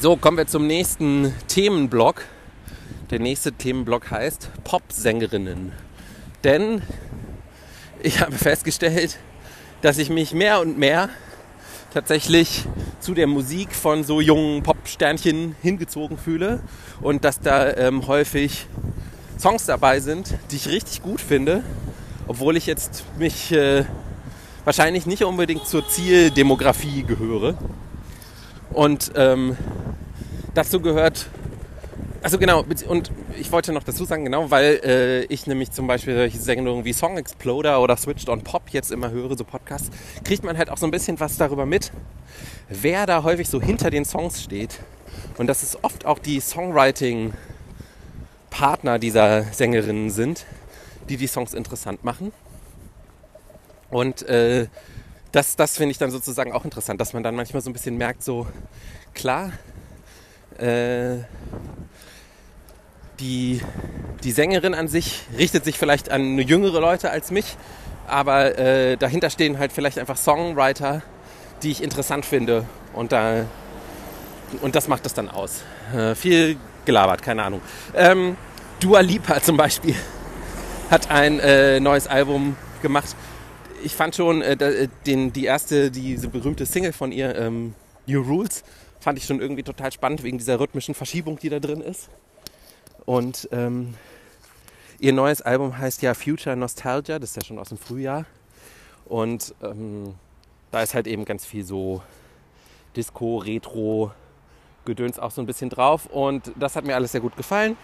So, 0.00 0.16
kommen 0.16 0.36
wir 0.36 0.46
zum 0.46 0.66
nächsten 0.66 1.34
Themenblock. 1.46 2.22
Der 3.10 3.20
nächste 3.20 3.52
Themenblock 3.52 4.10
heißt 4.10 4.50
Popsängerinnen. 4.64 5.87
Denn 6.44 6.82
ich 8.02 8.20
habe 8.20 8.32
festgestellt, 8.32 9.18
dass 9.82 9.98
ich 9.98 10.10
mich 10.10 10.32
mehr 10.32 10.60
und 10.60 10.78
mehr 10.78 11.08
tatsächlich 11.92 12.64
zu 13.00 13.14
der 13.14 13.26
Musik 13.26 13.74
von 13.74 14.04
so 14.04 14.20
jungen 14.20 14.62
Popsternchen 14.62 15.56
hingezogen 15.62 16.18
fühle 16.18 16.60
und 17.00 17.24
dass 17.24 17.40
da 17.40 17.72
ähm, 17.74 18.06
häufig 18.06 18.66
Songs 19.38 19.66
dabei 19.66 20.00
sind, 20.00 20.34
die 20.50 20.56
ich 20.56 20.68
richtig 20.68 21.02
gut 21.02 21.20
finde, 21.20 21.62
obwohl 22.26 22.56
ich 22.56 22.66
jetzt 22.66 23.04
mich 23.18 23.52
äh, 23.52 23.84
wahrscheinlich 24.64 25.06
nicht 25.06 25.24
unbedingt 25.24 25.66
zur 25.66 25.88
Zieldemografie 25.88 27.04
gehöre. 27.04 27.56
Und 28.70 29.12
ähm, 29.14 29.56
dazu 30.54 30.80
gehört 30.80 31.26
also 32.22 32.38
genau, 32.38 32.64
und 32.88 33.10
ich 33.36 33.52
wollte 33.52 33.72
noch 33.72 33.82
dazu 33.82 34.04
sagen, 34.04 34.24
genau, 34.24 34.50
weil 34.50 34.80
äh, 34.84 35.22
ich 35.24 35.46
nämlich 35.46 35.70
zum 35.70 35.86
Beispiel 35.86 36.14
solche 36.14 36.38
Sendungen 36.38 36.84
wie 36.84 36.92
Song 36.92 37.16
Exploder 37.18 37.80
oder 37.80 37.96
Switched 37.96 38.28
on 38.28 38.42
Pop 38.42 38.68
jetzt 38.70 38.92
immer 38.92 39.10
höre, 39.10 39.36
so 39.36 39.44
Podcasts, 39.44 39.90
kriegt 40.24 40.44
man 40.44 40.58
halt 40.58 40.70
auch 40.70 40.78
so 40.78 40.86
ein 40.86 40.90
bisschen 40.90 41.20
was 41.20 41.36
darüber 41.36 41.66
mit, 41.66 41.92
wer 42.68 43.06
da 43.06 43.22
häufig 43.22 43.48
so 43.48 43.60
hinter 43.60 43.90
den 43.90 44.04
Songs 44.04 44.42
steht. 44.42 44.80
Und 45.36 45.46
dass 45.46 45.62
es 45.62 45.84
oft 45.84 46.06
auch 46.06 46.18
die 46.18 46.40
Songwriting-Partner 46.40 48.98
dieser 48.98 49.44
Sängerinnen 49.44 50.10
sind, 50.10 50.44
die 51.08 51.16
die 51.16 51.28
Songs 51.28 51.54
interessant 51.54 52.04
machen. 52.04 52.32
Und 53.90 54.22
äh, 54.22 54.66
das, 55.32 55.56
das 55.56 55.76
finde 55.76 55.90
ich 55.92 55.98
dann 55.98 56.10
sozusagen 56.10 56.52
auch 56.52 56.64
interessant, 56.64 57.00
dass 57.00 57.12
man 57.12 57.22
dann 57.22 57.36
manchmal 57.36 57.62
so 57.62 57.70
ein 57.70 57.72
bisschen 57.72 57.96
merkt, 57.96 58.22
so 58.22 58.46
klar, 59.14 59.52
äh, 60.58 61.18
die, 63.20 63.60
die 64.22 64.32
Sängerin 64.32 64.74
an 64.74 64.88
sich 64.88 65.22
richtet 65.36 65.64
sich 65.64 65.78
vielleicht 65.78 66.10
an 66.10 66.38
jüngere 66.38 66.80
Leute 66.80 67.10
als 67.10 67.30
mich, 67.30 67.56
aber 68.06 68.58
äh, 68.58 68.96
dahinter 68.96 69.30
stehen 69.30 69.58
halt 69.58 69.72
vielleicht 69.72 69.98
einfach 69.98 70.16
Songwriter, 70.16 71.02
die 71.62 71.70
ich 71.70 71.82
interessant 71.82 72.24
finde 72.24 72.64
und 72.92 73.12
da 73.12 73.44
und 74.62 74.74
das 74.74 74.88
macht 74.88 75.04
es 75.06 75.14
dann 75.14 75.28
aus. 75.28 75.62
Äh, 75.94 76.14
viel 76.14 76.56
gelabert, 76.84 77.22
keine 77.22 77.42
Ahnung. 77.42 77.60
Ähm, 77.94 78.36
Dua 78.80 79.00
Lipa 79.00 79.42
zum 79.42 79.56
Beispiel 79.56 79.94
hat 80.90 81.10
ein 81.10 81.38
äh, 81.40 81.80
neues 81.80 82.06
Album 82.06 82.56
gemacht. 82.80 83.14
Ich 83.84 83.94
fand 83.94 84.16
schon 84.16 84.42
äh, 84.42 84.88
den, 85.06 85.32
die 85.32 85.44
erste, 85.44 85.90
diese 85.90 86.28
berühmte 86.28 86.66
Single 86.66 86.92
von 86.92 87.12
ihr, 87.12 87.36
ähm, 87.36 87.74
New 88.06 88.22
Rules, 88.22 88.64
fand 89.00 89.18
ich 89.18 89.26
schon 89.26 89.40
irgendwie 89.40 89.62
total 89.62 89.92
spannend 89.92 90.22
wegen 90.22 90.38
dieser 90.38 90.58
rhythmischen 90.58 90.94
Verschiebung, 90.94 91.38
die 91.38 91.50
da 91.50 91.60
drin 91.60 91.80
ist. 91.80 92.08
Und 93.08 93.48
ähm, 93.52 93.94
ihr 94.98 95.14
neues 95.14 95.40
Album 95.40 95.78
heißt 95.78 96.02
ja 96.02 96.12
Future 96.12 96.54
Nostalgia, 96.56 97.18
das 97.18 97.30
ist 97.30 97.36
ja 97.36 97.42
schon 97.42 97.58
aus 97.58 97.70
dem 97.70 97.78
Frühjahr. 97.78 98.26
Und 99.06 99.54
ähm, 99.62 100.14
da 100.70 100.82
ist 100.82 100.92
halt 100.92 101.06
eben 101.06 101.24
ganz 101.24 101.46
viel 101.46 101.64
so 101.64 102.02
Disco, 102.94 103.38
Retro, 103.38 104.12
Gedöns 104.84 105.18
auch 105.18 105.30
so 105.30 105.40
ein 105.40 105.46
bisschen 105.46 105.70
drauf. 105.70 106.04
Und 106.04 106.52
das 106.56 106.76
hat 106.76 106.84
mir 106.84 106.96
alles 106.96 107.12
sehr 107.12 107.22
gut 107.22 107.34
gefallen. 107.34 107.78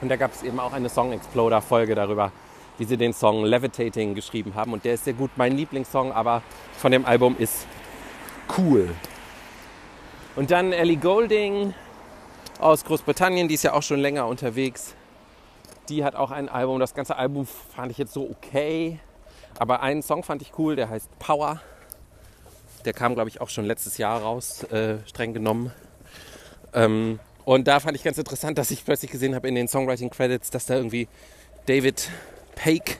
Und 0.00 0.08
da 0.08 0.16
gab 0.16 0.34
es 0.34 0.42
eben 0.42 0.58
auch 0.58 0.72
eine 0.72 0.88
Song 0.88 1.12
Exploder 1.12 1.62
Folge 1.62 1.94
darüber, 1.94 2.32
wie 2.78 2.84
sie 2.86 2.96
den 2.96 3.12
Song 3.12 3.44
Levitating 3.44 4.16
geschrieben 4.16 4.56
haben. 4.56 4.72
Und 4.72 4.84
der 4.84 4.94
ist 4.94 5.04
sehr 5.04 5.14
gut. 5.14 5.30
Mein 5.36 5.56
Lieblingssong 5.56 6.10
aber 6.10 6.42
von 6.76 6.90
dem 6.90 7.06
Album 7.06 7.36
ist 7.38 7.68
Cool. 8.58 8.88
Und 10.34 10.50
dann 10.50 10.72
Ellie 10.72 10.96
Golding 10.96 11.72
aus 12.60 12.84
Großbritannien, 12.84 13.48
die 13.48 13.54
ist 13.54 13.64
ja 13.64 13.72
auch 13.72 13.82
schon 13.82 14.00
länger 14.00 14.26
unterwegs. 14.26 14.94
Die 15.88 16.04
hat 16.04 16.14
auch 16.14 16.30
ein 16.30 16.48
Album. 16.48 16.80
Das 16.80 16.94
ganze 16.94 17.16
Album 17.16 17.46
fand 17.46 17.92
ich 17.92 17.98
jetzt 17.98 18.12
so 18.12 18.28
okay. 18.28 18.98
Aber 19.58 19.82
einen 19.82 20.02
Song 20.02 20.22
fand 20.22 20.42
ich 20.42 20.52
cool, 20.58 20.76
der 20.76 20.88
heißt 20.88 21.18
Power. 21.18 21.60
Der 22.84 22.92
kam, 22.92 23.14
glaube 23.14 23.28
ich, 23.28 23.40
auch 23.40 23.48
schon 23.48 23.64
letztes 23.64 23.98
Jahr 23.98 24.20
raus, 24.22 24.64
äh, 24.64 24.98
streng 25.06 25.34
genommen. 25.34 25.72
Ähm, 26.72 27.18
und 27.44 27.68
da 27.68 27.80
fand 27.80 27.96
ich 27.96 28.02
ganz 28.02 28.18
interessant, 28.18 28.58
dass 28.58 28.70
ich 28.70 28.84
plötzlich 28.84 29.10
gesehen 29.10 29.34
habe 29.34 29.48
in 29.48 29.54
den 29.54 29.68
Songwriting 29.68 30.10
Credits, 30.10 30.50
dass 30.50 30.66
da 30.66 30.74
irgendwie 30.74 31.08
David 31.66 32.10
Pake 32.54 32.96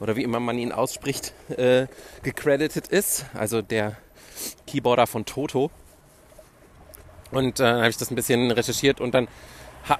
oder 0.00 0.16
wie 0.16 0.22
immer 0.22 0.40
man 0.40 0.58
ihn 0.58 0.72
ausspricht, 0.72 1.34
äh, 1.50 1.86
gecredited 2.22 2.88
ist. 2.88 3.26
Also 3.34 3.62
der 3.62 3.96
Keyboarder 4.66 5.06
von 5.06 5.24
Toto. 5.24 5.70
Und 7.30 7.60
äh, 7.60 7.62
dann 7.62 7.78
habe 7.78 7.90
ich 7.90 7.96
das 7.96 8.10
ein 8.10 8.14
bisschen 8.14 8.50
recherchiert 8.50 9.00
und 9.00 9.14
dann, 9.14 9.28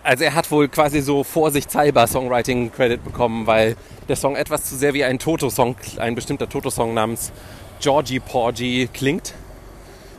also 0.03 0.25
er 0.25 0.35
hat 0.35 0.51
wohl 0.51 0.69
quasi 0.69 1.01
so 1.01 1.25
vorsichtshalber 1.25 2.07
Songwriting 2.07 2.73
Credit 2.73 3.03
bekommen, 3.03 3.47
weil 3.47 3.77
der 4.09 4.17
Song 4.17 4.37
etwas 4.37 4.65
zu 4.65 4.77
sehr 4.77 4.95
wie 4.95 5.05
ein 5.05 5.19
Toto-Song, 5.19 5.77
ein 5.99 6.15
bestimmter 6.15 6.49
Toto-Song 6.49 6.95
namens 6.95 7.33
Georgie 7.81 8.21
Porgy 8.21 8.89
klingt, 8.93 9.35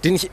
den 0.03 0.15
ich 0.15 0.31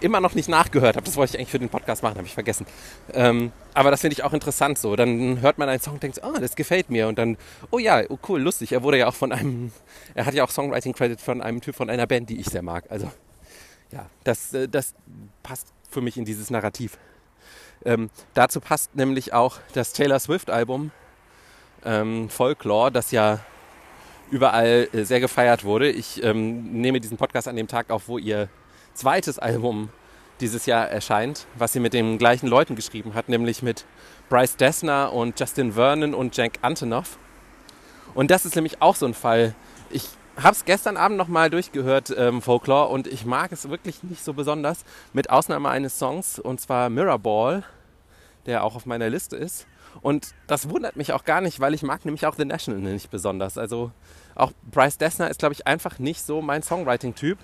immer 0.00 0.20
noch 0.20 0.34
nicht 0.34 0.48
nachgehört 0.48 0.96
habe. 0.96 1.04
Das 1.04 1.16
wollte 1.16 1.32
ich 1.34 1.38
eigentlich 1.38 1.50
für 1.50 1.58
den 1.58 1.68
Podcast 1.68 2.02
machen, 2.02 2.16
habe 2.16 2.26
ich 2.26 2.34
vergessen. 2.34 2.66
Ähm, 3.12 3.52
aber 3.74 3.90
das 3.90 4.00
finde 4.00 4.14
ich 4.14 4.22
auch 4.22 4.32
interessant 4.32 4.78
so. 4.78 4.96
Dann 4.96 5.40
hört 5.40 5.58
man 5.58 5.68
einen 5.68 5.80
Song 5.80 5.94
und 5.94 6.02
denkt, 6.02 6.20
oh, 6.22 6.38
das 6.38 6.56
gefällt 6.56 6.90
mir. 6.90 7.08
Und 7.08 7.18
dann, 7.18 7.36
oh 7.70 7.78
ja, 7.78 8.02
oh 8.08 8.18
cool, 8.28 8.40
lustig. 8.40 8.72
Er 8.72 8.82
wurde 8.82 8.98
ja 8.98 9.08
auch 9.08 9.14
von 9.14 9.32
einem, 9.32 9.72
er 10.14 10.26
hat 10.26 10.34
ja 10.34 10.44
auch 10.44 10.50
Songwriting-Credit 10.50 11.20
von 11.20 11.42
einem 11.42 11.60
Typ 11.60 11.74
von 11.74 11.90
einer 11.90 12.06
Band, 12.06 12.30
die 12.30 12.38
ich 12.38 12.46
sehr 12.46 12.62
mag. 12.62 12.84
Also 12.90 13.10
ja, 13.90 14.06
das, 14.24 14.52
äh, 14.54 14.68
das 14.68 14.94
passt 15.42 15.68
für 15.88 16.00
mich 16.00 16.16
in 16.16 16.24
dieses 16.24 16.50
Narrativ. 16.50 16.98
Ähm, 17.84 18.10
dazu 18.34 18.60
passt 18.60 18.94
nämlich 18.96 19.32
auch 19.32 19.58
das 19.72 19.92
Taylor 19.92 20.18
Swift-Album 20.18 20.90
ähm, 21.84 22.28
Folklore, 22.28 22.90
das 22.90 23.10
ja 23.10 23.40
überall 24.30 24.88
äh, 24.92 25.04
sehr 25.04 25.20
gefeiert 25.20 25.64
wurde. 25.64 25.90
Ich 25.90 26.22
ähm, 26.22 26.80
nehme 26.80 27.00
diesen 27.00 27.16
Podcast 27.16 27.48
an 27.48 27.56
dem 27.56 27.68
Tag 27.68 27.90
auf, 27.90 28.08
wo 28.08 28.18
ihr 28.18 28.48
zweites 28.94 29.38
Album 29.38 29.90
dieses 30.40 30.66
Jahr 30.66 30.88
erscheint, 30.88 31.46
was 31.56 31.72
sie 31.72 31.80
mit 31.80 31.92
den 31.92 32.18
gleichen 32.18 32.46
Leuten 32.46 32.76
geschrieben 32.76 33.14
hat, 33.14 33.28
nämlich 33.28 33.62
mit 33.62 33.84
Bryce 34.28 34.56
Dessner 34.56 35.12
und 35.12 35.38
Justin 35.38 35.72
Vernon 35.72 36.14
und 36.14 36.36
Jack 36.36 36.58
Antonoff. 36.62 37.18
Und 38.14 38.30
das 38.30 38.44
ist 38.44 38.54
nämlich 38.54 38.82
auch 38.82 38.96
so 38.96 39.06
ein 39.06 39.14
Fall. 39.14 39.54
Ich 39.90 40.08
habe 40.38 40.52
es 40.52 40.64
gestern 40.64 40.96
Abend 40.96 41.18
nochmal 41.18 41.50
durchgehört, 41.50 42.14
ähm, 42.16 42.42
Folklore, 42.42 42.88
und 42.88 43.06
ich 43.06 43.24
mag 43.24 43.52
es 43.52 43.68
wirklich 43.68 44.02
nicht 44.02 44.24
so 44.24 44.32
besonders, 44.34 44.84
mit 45.12 45.30
Ausnahme 45.30 45.68
eines 45.68 45.98
Songs, 45.98 46.38
und 46.38 46.60
zwar 46.60 46.90
Mirrorball, 46.90 47.64
der 48.46 48.64
auch 48.64 48.76
auf 48.76 48.86
meiner 48.86 49.10
Liste 49.10 49.36
ist. 49.36 49.66
Und 50.00 50.34
das 50.46 50.70
wundert 50.70 50.96
mich 50.96 51.12
auch 51.12 51.24
gar 51.24 51.40
nicht, 51.40 51.60
weil 51.60 51.74
ich 51.74 51.82
mag 51.82 52.04
nämlich 52.04 52.26
auch 52.26 52.36
The 52.36 52.44
National 52.44 52.80
nicht 52.80 53.10
besonders. 53.10 53.58
Also 53.58 53.90
auch 54.34 54.52
Bryce 54.70 54.98
Dessner 54.98 55.28
ist, 55.28 55.40
glaube 55.40 55.54
ich, 55.54 55.66
einfach 55.66 55.98
nicht 55.98 56.22
so 56.22 56.40
mein 56.40 56.62
Songwriting-Typ. 56.62 57.38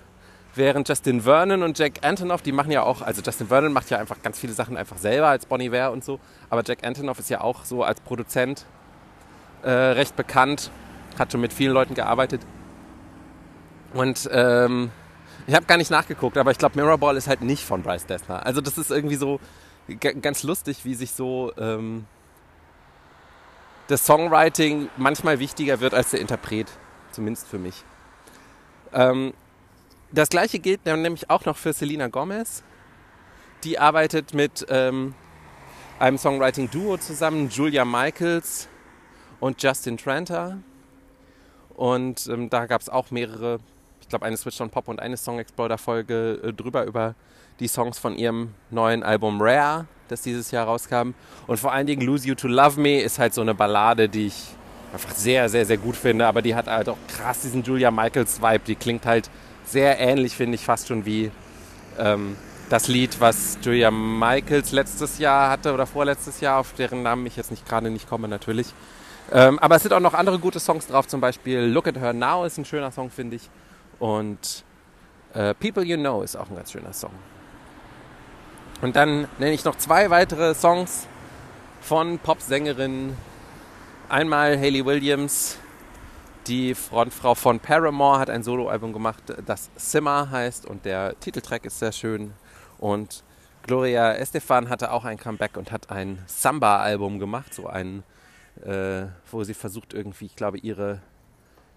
Während 0.57 0.87
Justin 0.87 1.21
Vernon 1.21 1.63
und 1.63 1.77
Jack 1.77 2.05
Antonoff, 2.05 2.41
die 2.41 2.53
machen 2.53 2.71
ja 2.71 2.83
auch, 2.83 3.01
also 3.01 3.21
Justin 3.21 3.47
Vernon 3.47 3.73
macht 3.73 3.89
ja 3.89 3.97
einfach 3.97 4.21
ganz 4.21 4.39
viele 4.39 4.53
Sachen 4.53 4.77
einfach 4.77 4.97
selber 4.97 5.27
als 5.27 5.45
Bonnie 5.45 5.71
Ware 5.73 5.91
und 5.91 6.05
so. 6.05 6.19
Aber 6.49 6.63
Jack 6.65 6.85
Antonoff 6.85 7.19
ist 7.19 7.29
ja 7.29 7.41
auch 7.41 7.65
so 7.65 7.83
als 7.83 7.99
Produzent 7.99 8.65
äh, 9.63 9.69
recht 9.69 10.15
bekannt, 10.15 10.71
hat 11.19 11.33
schon 11.33 11.41
mit 11.41 11.51
vielen 11.51 11.73
Leuten 11.73 11.93
gearbeitet. 11.93 12.39
Und 13.95 14.29
ähm, 14.31 14.91
ich 15.47 15.55
habe 15.55 15.65
gar 15.65 15.77
nicht 15.77 15.89
nachgeguckt, 15.89 16.37
aber 16.37 16.51
ich 16.51 16.57
glaube, 16.57 16.75
Mirrorball 16.75 17.15
ist 17.15 17.27
halt 17.29 17.41
nicht 17.41 17.63
von 17.63 17.81
Bryce 17.81 18.05
Dessner. 18.05 18.45
Also 18.45 18.59
das 18.59 18.77
ist 18.77 18.91
irgendwie 18.91 19.15
so 19.15 19.39
ganz 19.99 20.43
lustig, 20.43 20.83
wie 20.83 20.95
sich 20.95 21.11
so 21.11 21.53
ähm, 21.57 22.05
das 23.87 24.05
Songwriting 24.05 24.89
manchmal 24.97 25.39
wichtiger 25.39 25.79
wird 25.79 25.93
als 25.93 26.11
der 26.11 26.19
Interpret. 26.19 26.67
Zumindest 27.11 27.47
für 27.47 27.57
mich. 27.57 27.85
Ähm, 28.91 29.33
das 30.11 30.27
gleiche 30.27 30.59
gilt 30.59 30.85
nämlich 30.85 31.29
auch 31.29 31.45
noch 31.45 31.55
für 31.55 31.71
Selena 31.71 32.09
Gomez. 32.09 32.63
Die 33.63 33.79
arbeitet 33.79 34.33
mit 34.33 34.65
ähm, 34.69 35.15
einem 35.99 36.17
Songwriting-Duo 36.17 36.97
zusammen, 36.97 37.49
Julia 37.49 37.85
Michaels 37.85 38.67
und 39.39 39.63
Justin 39.63 39.95
Tranter. 39.95 40.57
Und 41.75 42.27
ähm, 42.27 42.49
da 42.49 42.65
gab 42.65 42.81
es 42.81 42.89
auch 42.89 43.09
mehrere 43.11 43.59
ich 44.01 44.09
glaube, 44.09 44.25
eine 44.25 44.37
Switch 44.37 44.59
on 44.61 44.69
Pop 44.69 44.87
und 44.87 44.99
eine 44.99 45.17
Song 45.17 45.39
Explorer 45.39 45.77
Folge 45.77 46.39
äh, 46.43 46.53
drüber 46.53 46.85
über 46.85 47.15
die 47.59 47.67
Songs 47.67 47.97
von 47.97 48.15
ihrem 48.17 48.53
neuen 48.69 49.03
Album 49.03 49.41
Rare, 49.41 49.85
das 50.09 50.21
dieses 50.21 50.51
Jahr 50.51 50.67
rauskam. 50.67 51.13
Und 51.47 51.57
vor 51.57 51.71
allen 51.71 51.87
Dingen 51.87 52.01
Lose 52.01 52.27
You 52.27 52.35
to 52.35 52.47
Love 52.47 52.79
Me 52.79 53.01
ist 53.01 53.19
halt 53.19 53.33
so 53.33 53.41
eine 53.41 53.55
Ballade, 53.55 54.09
die 54.09 54.27
ich 54.27 54.43
einfach 54.93 55.11
sehr, 55.11 55.49
sehr, 55.49 55.65
sehr 55.65 55.77
gut 55.77 55.95
finde. 55.95 56.27
Aber 56.27 56.41
die 56.41 56.55
hat 56.55 56.67
halt 56.67 56.89
auch 56.89 56.97
krass 57.07 57.41
diesen 57.41 57.63
Julia 57.63 57.91
Michaels 57.91 58.41
Vibe. 58.41 58.61
Die 58.67 58.75
klingt 58.75 59.05
halt 59.05 59.29
sehr 59.63 59.99
ähnlich, 59.99 60.35
finde 60.35 60.55
ich, 60.55 60.65
fast 60.65 60.87
schon 60.87 61.05
wie 61.05 61.31
ähm, 61.97 62.35
das 62.69 62.87
Lied, 62.87 63.19
was 63.19 63.57
Julia 63.61 63.91
Michaels 63.91 64.71
letztes 64.71 65.19
Jahr 65.19 65.49
hatte 65.49 65.73
oder 65.73 65.85
vorletztes 65.85 66.41
Jahr, 66.41 66.59
auf 66.59 66.73
deren 66.73 67.03
Namen 67.03 67.25
ich 67.25 67.35
jetzt 67.35 67.51
nicht 67.51 67.67
gerade 67.67 67.89
nicht 67.89 68.09
komme 68.09 68.27
natürlich. 68.27 68.67
Ähm, 69.31 69.57
aber 69.59 69.75
es 69.75 69.83
sind 69.83 69.93
auch 69.93 69.99
noch 69.99 70.13
andere 70.13 70.39
gute 70.39 70.59
Songs 70.59 70.87
drauf, 70.87 71.07
zum 71.07 71.19
Beispiel 71.19 71.61
Look 71.61 71.87
at 71.87 71.97
Her 71.97 72.13
Now 72.13 72.45
ist 72.45 72.57
ein 72.57 72.65
schöner 72.65 72.91
Song, 72.91 73.09
finde 73.09 73.37
ich. 73.37 73.49
Und 73.99 74.63
äh, 75.33 75.53
People 75.53 75.83
You 75.83 75.97
Know 75.97 76.21
ist 76.21 76.35
auch 76.35 76.49
ein 76.49 76.55
ganz 76.55 76.71
schöner 76.71 76.93
Song. 76.93 77.11
Und 78.81 78.95
dann 78.95 79.27
nenne 79.37 79.53
ich 79.53 79.63
noch 79.63 79.77
zwei 79.77 80.09
weitere 80.09 80.53
Songs 80.53 81.07
von 81.81 82.19
Popsängerinnen. 82.19 83.15
Einmal 84.09 84.57
Hayley 84.57 84.85
Williams, 84.85 85.57
die 86.47 86.75
Frontfrau 86.75 87.35
von 87.35 87.59
Paramore, 87.59 88.19
hat 88.19 88.29
ein 88.29 88.43
Soloalbum 88.43 88.93
gemacht, 88.93 89.23
das 89.45 89.69
Simmer 89.75 90.29
heißt 90.29 90.65
und 90.65 90.85
der 90.85 91.19
Titeltrack 91.19 91.65
ist 91.65 91.79
sehr 91.79 91.91
schön. 91.91 92.33
Und 92.77 93.23
Gloria 93.63 94.13
Estefan 94.13 94.69
hatte 94.69 94.91
auch 94.91 95.05
ein 95.05 95.17
Comeback 95.17 95.57
und 95.57 95.71
hat 95.71 95.89
ein 95.89 96.21
Samba-Album 96.27 97.17
gemacht, 97.17 97.53
so 97.53 97.65
ein, 97.65 98.03
äh, 98.63 99.07
wo 99.31 99.43
sie 99.43 99.55
versucht 99.55 99.93
irgendwie, 99.93 100.25
ich 100.25 100.35
glaube, 100.35 100.59
ihre, 100.59 101.01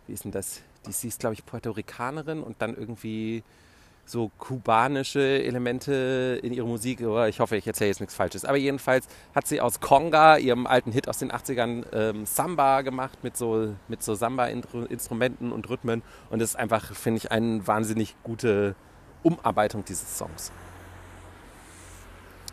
wie 0.07 0.13
ist 0.13 0.25
denn 0.25 0.33
das, 0.33 0.61
die, 0.89 0.93
sie 0.93 1.09
ist, 1.09 1.21
glaube 1.21 1.35
ich, 1.35 1.47
Puerto 1.47 1.71
Ricanerin 1.71 2.43
und 2.43 2.61
dann 2.61 2.77
irgendwie 2.77 3.45
so 4.09 4.31
kubanische 4.39 5.21
Elemente 5.21 6.41
in 6.43 6.55
ihrer 6.55 6.67
Musik. 6.67 7.01
Ich 7.29 7.41
hoffe, 7.41 7.57
ich 7.57 7.67
erzähle 7.67 7.89
jetzt 7.89 8.01
nichts 8.01 8.15
Falsches. 8.15 8.45
Aber 8.45 8.57
jedenfalls 8.57 9.07
hat 9.35 9.47
sie 9.47 9.61
aus 9.61 9.81
Conga, 9.81 10.39
ihrem 10.39 10.67
alten 10.67 10.93
Hit 10.93 11.09
aus 11.09 11.19
den 11.19 11.31
80ern, 11.31 11.85
ähm, 11.93 12.27
Samba 12.27 12.81
gemacht 12.81 13.19
mit 13.23 13.37
so, 13.37 13.75
mit 13.87 14.03
so 14.03 14.15
Samba-Instrumenten 14.15 15.53
und 15.53 15.69
Rhythmen. 15.69 16.03
Und 16.31 16.41
das 16.41 16.51
ist 16.51 16.57
einfach, 16.57 16.95
finde 16.95 17.19
ich, 17.19 17.31
eine 17.31 17.67
wahnsinnig 17.67 18.17
gute 18.23 18.75
Umarbeitung 19.23 19.85
dieses 19.85 20.17
Songs. 20.17 20.53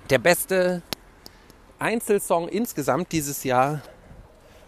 Der 0.10 0.20
beste 0.20 0.82
Einzelsong 1.80 2.50
insgesamt 2.50 3.12
dieses 3.12 3.44
Jahr 3.44 3.82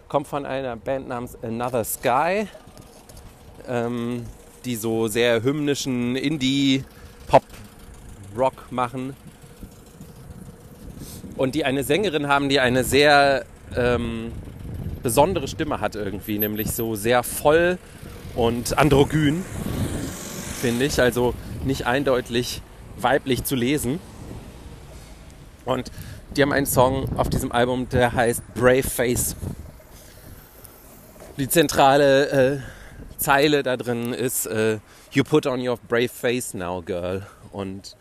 kommt 0.07 0.27
von 0.27 0.45
einer 0.45 0.77
Band 0.77 1.09
namens 1.09 1.37
Another 1.43 1.83
Sky 1.83 2.47
ähm, 3.67 4.25
die 4.65 4.75
so 4.75 5.07
sehr 5.07 5.43
hymnischen 5.43 6.15
Indie-Pop-Rock 6.15 8.71
machen. 8.71 9.15
Und 11.35 11.55
die 11.55 11.65
eine 11.65 11.83
Sängerin 11.83 12.27
haben, 12.27 12.49
die 12.49 12.59
eine 12.59 12.83
sehr 12.83 13.45
ähm, 13.75 14.31
besondere 15.03 15.47
Stimme 15.47 15.79
hat 15.79 15.95
irgendwie, 15.95 16.39
nämlich 16.39 16.71
so 16.71 16.95
sehr 16.95 17.21
voll 17.23 17.77
und 18.35 18.77
androgyn, 18.77 19.43
finde 20.59 20.85
ich. 20.85 20.99
Also 20.99 21.33
nicht 21.63 21.85
eindeutig 21.85 22.61
weiblich 22.97 23.43
zu 23.43 23.55
lesen. 23.55 23.99
Und 25.65 25.91
die 26.35 26.41
haben 26.41 26.53
einen 26.53 26.65
Song 26.65 27.17
auf 27.17 27.29
diesem 27.29 27.51
Album, 27.51 27.89
der 27.89 28.13
heißt 28.13 28.41
Brave 28.53 28.83
Face. 28.83 29.35
Die 31.37 31.47
zentrale 31.47 32.29
äh, 32.29 32.59
Zeile 33.17 33.63
da 33.63 33.77
drin 33.77 34.13
ist 34.13 34.45
äh, 34.45 34.79
You 35.11 35.23
put 35.23 35.45
on 35.47 35.65
your 35.65 35.77
brave 35.87 36.09
face 36.09 36.53
now, 36.53 36.81
girl. 36.81 37.25
Und 37.51 37.95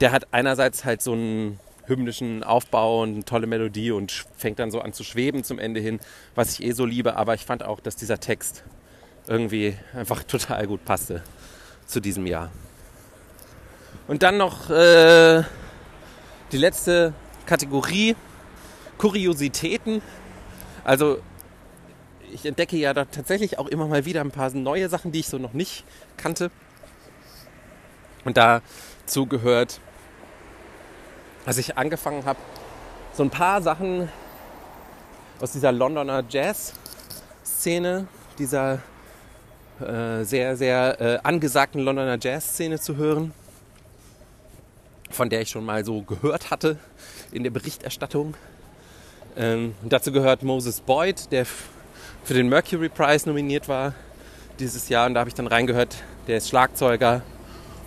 der 0.00 0.12
hat 0.12 0.26
einerseits 0.32 0.84
halt 0.84 1.02
so 1.02 1.12
einen 1.12 1.60
hymnischen 1.86 2.42
Aufbau 2.42 3.02
und 3.02 3.14
eine 3.14 3.24
tolle 3.24 3.46
Melodie 3.46 3.92
und 3.92 4.26
fängt 4.36 4.58
dann 4.58 4.70
so 4.70 4.80
an 4.80 4.92
zu 4.92 5.04
schweben 5.04 5.44
zum 5.44 5.58
Ende 5.58 5.80
hin, 5.80 6.00
was 6.34 6.52
ich 6.52 6.64
eh 6.64 6.72
so 6.72 6.84
liebe. 6.84 7.16
Aber 7.16 7.34
ich 7.34 7.44
fand 7.44 7.62
auch, 7.62 7.80
dass 7.80 7.96
dieser 7.96 8.18
Text 8.18 8.64
irgendwie 9.26 9.76
einfach 9.94 10.22
total 10.24 10.66
gut 10.66 10.84
passte 10.84 11.22
zu 11.86 12.00
diesem 12.00 12.26
Jahr. 12.26 12.50
Und 14.08 14.22
dann 14.22 14.36
noch 14.36 14.70
äh, 14.70 15.42
die 16.52 16.58
letzte 16.58 17.12
Kategorie, 17.44 18.16
Kuriositäten. 18.98 20.02
Also 20.84 21.18
ich 22.32 22.46
entdecke 22.46 22.76
ja 22.76 22.94
da 22.94 23.04
tatsächlich 23.04 23.58
auch 23.58 23.66
immer 23.68 23.86
mal 23.86 24.04
wieder 24.04 24.20
ein 24.20 24.30
paar 24.30 24.50
neue 24.50 24.88
Sachen, 24.88 25.12
die 25.12 25.20
ich 25.20 25.28
so 25.28 25.38
noch 25.38 25.52
nicht 25.52 25.84
kannte. 26.16 26.50
Und 28.24 28.36
dazu 28.36 29.26
gehört, 29.26 29.80
als 31.44 31.58
ich 31.58 31.76
angefangen 31.76 32.24
habe, 32.24 32.38
so 33.12 33.22
ein 33.22 33.30
paar 33.30 33.62
Sachen 33.62 34.08
aus 35.40 35.52
dieser 35.52 35.72
Londoner 35.72 36.24
Jazz-Szene, 36.28 38.08
dieser 38.38 38.80
äh, 39.80 40.24
sehr, 40.24 40.56
sehr 40.56 41.00
äh, 41.00 41.18
angesagten 41.22 41.80
Londoner 41.80 42.18
Jazz-Szene 42.20 42.80
zu 42.80 42.96
hören, 42.96 43.32
von 45.10 45.30
der 45.30 45.42
ich 45.42 45.50
schon 45.50 45.64
mal 45.64 45.84
so 45.84 46.02
gehört 46.02 46.50
hatte 46.50 46.78
in 47.30 47.44
der 47.44 47.50
Berichterstattung. 47.50 48.34
Ähm, 49.36 49.74
dazu 49.84 50.12
gehört 50.12 50.42
Moses 50.42 50.80
Boyd, 50.80 51.30
der 51.30 51.46
für 52.26 52.34
den 52.34 52.48
Mercury 52.48 52.88
Prize 52.88 53.28
nominiert 53.28 53.68
war 53.68 53.94
dieses 54.58 54.88
Jahr. 54.88 55.06
Und 55.06 55.14
da 55.14 55.20
habe 55.20 55.28
ich 55.28 55.34
dann 55.34 55.46
reingehört, 55.46 55.94
der 56.26 56.38
ist 56.38 56.48
Schlagzeuger 56.48 57.22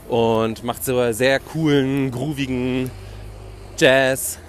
und 0.08 0.64
macht 0.64 0.86
so 0.86 1.12
sehr 1.12 1.42
coolen, 1.42 2.10
groovigen 2.10 2.90
Jazz. 3.78 4.40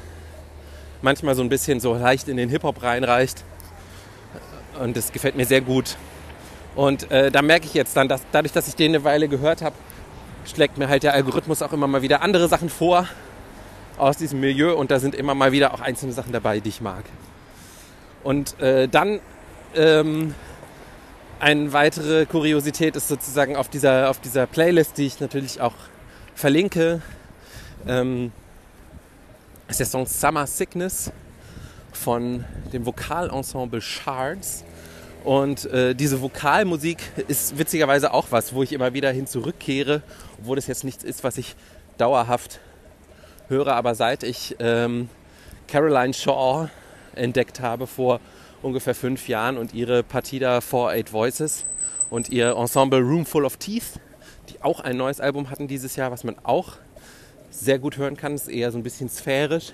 Manchmal 1.03 1.35
so 1.35 1.43
ein 1.43 1.49
bisschen 1.49 1.81
so 1.81 1.95
leicht 1.95 2.29
in 2.29 2.37
den 2.37 2.49
Hip-Hop 2.51 2.85
reinreicht. 2.85 3.43
Und 4.81 4.97
das 4.97 5.11
gefällt 5.11 5.35
mir 5.35 5.45
sehr 5.45 5.61
gut. 5.61 5.97
Und 6.77 7.11
äh, 7.11 7.33
da 7.33 7.43
merke 7.43 7.67
ich 7.67 7.75
jetzt 7.75 7.97
dann, 7.97 8.07
dass 8.07 8.23
dadurch, 8.31 8.53
dass 8.53 8.69
ich 8.69 8.77
den 8.77 8.93
eine 8.93 9.03
Weile 9.03 9.27
gehört 9.27 9.61
habe, 9.61 9.75
schlägt 10.45 10.79
mir 10.79 10.89
halt 10.89 11.03
der 11.03 11.15
Algorithmus 11.15 11.63
auch 11.63 11.73
immer 11.73 11.89
mal 11.89 12.01
wieder 12.01 12.23
andere 12.23 12.47
Sachen 12.47 12.69
vor 12.69 13.09
aus 13.99 14.17
diesem 14.17 14.39
Milieu 14.39 14.77
und 14.77 14.93
da 14.93 15.01
sind 15.01 15.17
immer 15.17 15.35
mal 15.35 15.51
wieder 15.51 15.75
auch 15.75 15.81
einzelne 15.81 16.13
Sachen 16.13 16.33
dabei, 16.33 16.61
die 16.61 16.69
ich 16.69 16.81
mag. 16.81 17.03
Und 18.23 18.59
äh, 18.61 18.87
dann 18.87 19.21
ähm, 19.75 20.35
eine 21.39 21.73
weitere 21.73 22.27
Kuriosität 22.27 22.97
ist 22.97 23.09
sozusagen 23.09 23.57
auf 23.57 23.69
dieser, 23.69 24.11
auf 24.11 24.21
dieser 24.21 24.47
Playlist, 24.47 24.99
die 24.99 25.07
ich 25.07 25.21
natürlich 25.21 25.61
auch 25.61 25.75
verlinke, 26.35 27.01
ähm, 27.87 28.33
ist 29.69 29.81
der 29.81 29.87
Song 29.87 30.07
Summer 30.07 30.47
Sickness 30.47 31.13
von 31.93 32.45
dem 32.73 32.85
Vokalensemble 32.85 33.81
Shards. 33.81 34.65
Und 35.25 35.67
äh, 35.67 35.95
diese 35.95 36.21
Vokalmusik 36.23 36.99
ist 37.29 37.59
witzigerweise 37.59 38.13
auch 38.13 38.27
was, 38.31 38.55
wo 38.55 38.63
ich 38.63 38.73
immer 38.73 38.95
wieder 38.95 39.11
hin 39.11 39.27
zurückkehre, 39.27 40.03
obwohl 40.39 40.57
das 40.57 40.67
jetzt 40.67 40.83
nichts 40.83 41.05
ist, 41.05 41.25
was 41.25 41.37
ich 41.37 41.57
dauerhaft 41.99 42.61
höre. 43.49 43.75
Aber 43.75 43.95
seit 43.95 44.23
ich 44.23 44.57
ähm, 44.59 45.09
Caroline 45.69 46.15
Shaw 46.15 46.69
entdeckt 47.15 47.61
habe 47.61 47.87
vor 47.87 48.21
ungefähr 48.63 48.95
fünf 48.95 49.29
Jahren 49.29 49.57
und 49.57 49.75
ihre 49.75 50.03
Partida 50.03 50.61
for 50.61 50.91
Eight 50.91 51.13
Voices 51.13 51.65
und 52.11 52.29
ihr 52.29 52.57
Ensemble 52.57 53.01
Room 53.01 53.25
Full 53.25 53.45
of 53.45 53.57
Teeth, 53.57 54.01
die 54.49 54.63
auch 54.63 54.81
ein 54.81 54.97
neues 54.97 55.21
Album 55.21 55.51
hatten 55.51 55.69
dieses 55.69 55.97
Jahr, 55.97 56.11
was 56.11 56.25
man 56.25 56.37
auch 56.43 56.77
sehr 57.51 57.79
gut 57.79 57.97
hören 57.97 58.17
kann, 58.17 58.35
ist 58.35 58.49
eher 58.49 58.71
so 58.71 58.79
ein 58.79 58.83
bisschen 58.83 59.09
sphärisch, 59.09 59.73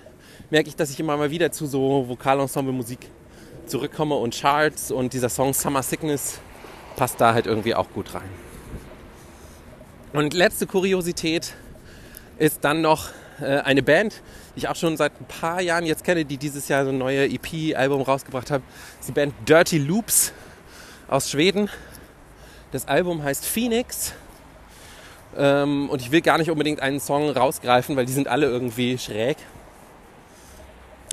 merke 0.50 0.68
ich, 0.68 0.76
dass 0.76 0.90
ich 0.90 1.00
immer 1.00 1.16
mal 1.16 1.30
wieder 1.30 1.52
zu 1.52 1.66
so 1.66 2.08
Vokalensemble-Musik 2.08 3.10
zurückkomme 3.66 4.14
und 4.14 4.38
Charts 4.38 4.90
und 4.90 5.12
dieser 5.12 5.28
Song 5.28 5.52
Summer 5.52 5.82
Sickness 5.82 6.40
passt 6.96 7.20
da 7.20 7.34
halt 7.34 7.46
irgendwie 7.46 7.74
auch 7.74 7.90
gut 7.90 8.14
rein. 8.14 8.28
Und 10.12 10.32
letzte 10.32 10.66
Kuriosität 10.66 11.54
ist 12.38 12.64
dann 12.64 12.80
noch 12.80 13.10
äh, 13.40 13.58
eine 13.58 13.82
Band, 13.82 14.22
die 14.54 14.60
ich 14.60 14.68
auch 14.68 14.76
schon 14.76 14.96
seit 14.96 15.20
ein 15.20 15.26
paar 15.26 15.60
Jahren 15.60 15.84
jetzt 15.84 16.04
kenne, 16.04 16.24
die 16.24 16.36
dieses 16.36 16.68
Jahr 16.68 16.84
so 16.84 16.90
ein 16.90 16.98
neues 16.98 17.32
EP-Album 17.32 18.02
rausgebracht 18.02 18.50
haben. 18.50 18.64
Das 18.68 19.00
ist 19.00 19.08
die 19.08 19.12
Band 19.12 19.34
Dirty 19.48 19.78
Loops 19.78 20.32
aus 21.08 21.30
Schweden. 21.30 21.68
Das 22.72 22.88
Album 22.88 23.22
heißt 23.22 23.44
Phoenix. 23.44 24.12
Ähm, 25.36 25.90
und 25.90 26.00
ich 26.00 26.10
will 26.10 26.22
gar 26.22 26.38
nicht 26.38 26.50
unbedingt 26.50 26.80
einen 26.80 27.00
Song 27.00 27.30
rausgreifen, 27.30 27.96
weil 27.96 28.06
die 28.06 28.12
sind 28.12 28.28
alle 28.28 28.46
irgendwie 28.46 28.98
schräg. 28.98 29.36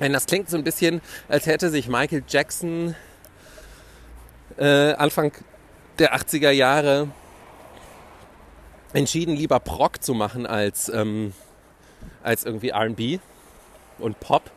Denn 0.00 0.12
das 0.12 0.26
klingt 0.26 0.50
so 0.50 0.56
ein 0.56 0.64
bisschen, 0.64 1.00
als 1.28 1.46
hätte 1.46 1.70
sich 1.70 1.88
Michael 1.88 2.24
Jackson 2.26 2.96
äh, 4.56 4.92
Anfang 4.94 5.32
der 5.98 6.16
80er 6.16 6.50
Jahre 6.50 7.08
entschieden, 8.92 9.36
lieber 9.36 9.60
Proc 9.60 10.02
zu 10.02 10.14
machen 10.14 10.46
als, 10.46 10.88
ähm, 10.88 11.32
als 12.24 12.44
irgendwie 12.44 12.70
RB 12.70 13.20
und 13.98 14.18
Pop. 14.20 14.50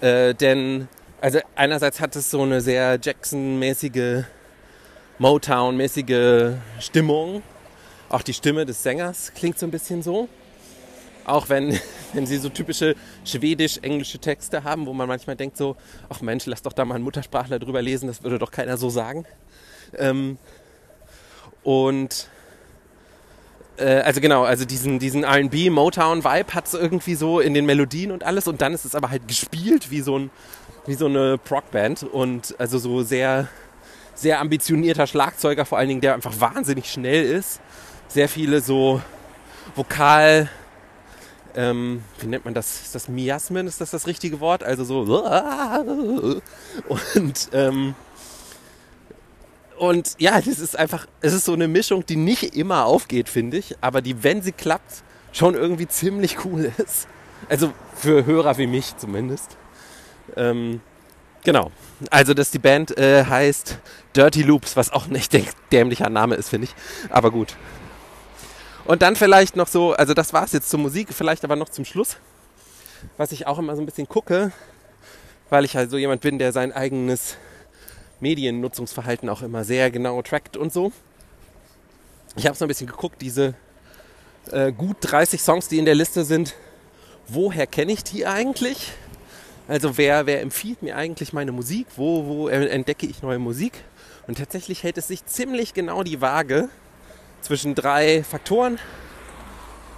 Äh, 0.00 0.34
denn, 0.34 0.88
also 1.20 1.40
einerseits 1.56 2.00
hat 2.00 2.14
es 2.16 2.30
so 2.30 2.42
eine 2.42 2.60
sehr 2.60 2.98
Jackson-mäßige, 3.00 4.24
Motown-mäßige 5.18 6.54
Stimmung. 6.78 7.42
Auch 8.08 8.22
die 8.22 8.34
Stimme 8.34 8.64
des 8.64 8.82
Sängers 8.82 9.32
klingt 9.34 9.58
so 9.58 9.66
ein 9.66 9.70
bisschen 9.70 10.02
so. 10.02 10.28
Auch 11.24 11.48
wenn, 11.48 11.78
wenn 12.12 12.26
sie 12.26 12.38
so 12.38 12.48
typische 12.48 12.94
schwedisch-englische 13.24 14.18
Texte 14.18 14.64
haben, 14.64 14.86
wo 14.86 14.92
man 14.92 15.08
manchmal 15.08 15.36
denkt 15.36 15.56
so, 15.56 15.76
ach 16.08 16.20
Mensch, 16.20 16.46
lass 16.46 16.62
doch 16.62 16.72
da 16.72 16.84
mal 16.84 16.94
einen 16.94 17.04
Muttersprachler 17.04 17.58
drüber 17.58 17.82
lesen, 17.82 18.06
das 18.06 18.22
würde 18.22 18.38
doch 18.38 18.50
keiner 18.50 18.76
so 18.76 18.88
sagen. 18.90 19.26
Ähm, 19.96 20.38
und 21.64 22.28
äh, 23.78 24.02
also 24.04 24.20
genau, 24.20 24.44
also 24.44 24.64
diesen, 24.64 24.98
diesen 24.98 25.24
RB, 25.24 25.70
Motown-Vibe 25.70 26.54
hat 26.54 26.66
es 26.66 26.74
irgendwie 26.74 27.14
so 27.14 27.40
in 27.40 27.54
den 27.54 27.66
Melodien 27.66 28.10
und 28.10 28.24
alles 28.24 28.48
und 28.48 28.60
dann 28.60 28.74
ist 28.74 28.84
es 28.84 28.94
aber 28.94 29.10
halt 29.10 29.26
gespielt 29.28 29.90
wie 29.90 30.00
so, 30.00 30.18
ein, 30.18 30.30
wie 30.86 30.94
so 30.94 31.06
eine 31.06 31.38
Proc-Band 31.38 32.02
und 32.02 32.54
also 32.58 32.78
so 32.78 33.02
sehr, 33.02 33.48
sehr 34.14 34.40
ambitionierter 34.40 35.06
Schlagzeuger, 35.06 35.64
vor 35.64 35.78
allen 35.78 35.88
Dingen, 35.88 36.00
der 36.00 36.14
einfach 36.14 36.34
wahnsinnig 36.38 36.90
schnell 36.90 37.24
ist. 37.24 37.60
Sehr 38.08 38.28
viele 38.28 38.60
so 38.60 39.00
Vokal, 39.74 40.48
ähm, 41.54 42.02
wie 42.20 42.26
nennt 42.26 42.44
man 42.44 42.54
das? 42.54 42.82
Ist 42.82 42.94
das 42.94 43.08
Miasmen? 43.08 43.66
Ist 43.66 43.80
das 43.80 43.90
das 43.90 44.06
richtige 44.06 44.40
Wort? 44.40 44.62
Also 44.62 44.84
so 44.84 45.00
und 47.14 47.48
ähm, 47.52 47.94
und 49.78 50.16
ja, 50.18 50.40
das 50.40 50.58
ist 50.58 50.78
einfach, 50.78 51.06
es 51.20 51.32
ist 51.32 51.44
so 51.44 51.52
eine 51.52 51.68
Mischung, 51.68 52.04
die 52.04 52.16
nicht 52.16 52.56
immer 52.56 52.84
aufgeht, 52.84 53.28
finde 53.28 53.58
ich, 53.58 53.76
aber 53.80 54.02
die, 54.02 54.22
wenn 54.22 54.42
sie 54.42 54.52
klappt, 54.52 55.02
schon 55.32 55.54
irgendwie 55.54 55.86
ziemlich 55.86 56.44
cool 56.44 56.72
ist. 56.78 57.08
Also 57.48 57.72
für 57.94 58.26
Hörer 58.26 58.58
wie 58.58 58.66
mich 58.66 58.96
zumindest. 58.96 59.56
Ähm, 60.36 60.80
genau. 61.44 61.70
Also, 62.10 62.34
dass 62.34 62.50
die 62.50 62.58
Band 62.58 62.96
äh, 62.98 63.24
heißt 63.24 63.78
Dirty 64.14 64.42
Loops, 64.42 64.76
was 64.76 64.92
auch 64.92 65.06
nicht 65.06 65.34
ein 65.34 65.46
dämlicher 65.72 66.10
Name 66.10 66.34
ist, 66.34 66.48
finde 66.48 66.66
ich. 66.66 66.74
Aber 67.10 67.30
gut. 67.30 67.56
Und 68.84 69.02
dann 69.02 69.16
vielleicht 69.16 69.54
noch 69.54 69.68
so, 69.68 69.92
also 69.92 70.14
das 70.14 70.32
war 70.32 70.44
es 70.44 70.52
jetzt 70.52 70.70
zur 70.70 70.80
Musik, 70.80 71.08
vielleicht 71.12 71.44
aber 71.44 71.56
noch 71.56 71.68
zum 71.68 71.84
Schluss, 71.84 72.16
was 73.16 73.32
ich 73.32 73.46
auch 73.46 73.58
immer 73.58 73.76
so 73.76 73.82
ein 73.82 73.86
bisschen 73.86 74.08
gucke, 74.08 74.50
weil 75.50 75.64
ich 75.64 75.76
halt 75.76 75.90
so 75.90 75.98
jemand 75.98 76.22
bin, 76.22 76.38
der 76.38 76.52
sein 76.52 76.72
eigenes 76.72 77.36
Mediennutzungsverhalten 78.20 79.28
auch 79.28 79.42
immer 79.42 79.64
sehr 79.64 79.90
genau 79.90 80.20
trackt 80.22 80.56
und 80.56 80.72
so. 80.72 80.92
Ich 82.36 82.46
habe 82.46 82.56
so 82.56 82.64
ein 82.64 82.68
bisschen 82.68 82.86
geguckt, 82.86 83.20
diese 83.20 83.54
äh, 84.50 84.72
gut 84.72 84.96
30 85.00 85.40
Songs, 85.40 85.68
die 85.68 85.78
in 85.78 85.84
der 85.84 85.94
Liste 85.94 86.24
sind, 86.24 86.54
woher 87.26 87.66
kenne 87.66 87.92
ich 87.92 88.04
die 88.04 88.26
eigentlich? 88.26 88.92
Also 89.66 89.98
wer, 89.98 90.26
wer 90.26 90.40
empfiehlt 90.40 90.82
mir 90.82 90.96
eigentlich 90.96 91.32
meine 91.32 91.52
Musik? 91.52 91.86
Wo, 91.96 92.26
wo 92.26 92.48
entdecke 92.48 93.06
ich 93.06 93.22
neue 93.22 93.38
Musik? 93.38 93.72
Und 94.26 94.38
tatsächlich 94.38 94.82
hält 94.82 94.98
es 94.98 95.08
sich 95.08 95.26
ziemlich 95.26 95.74
genau 95.74 96.02
die 96.02 96.20
Waage 96.20 96.68
zwischen 97.40 97.74
drei 97.74 98.24
Faktoren. 98.24 98.78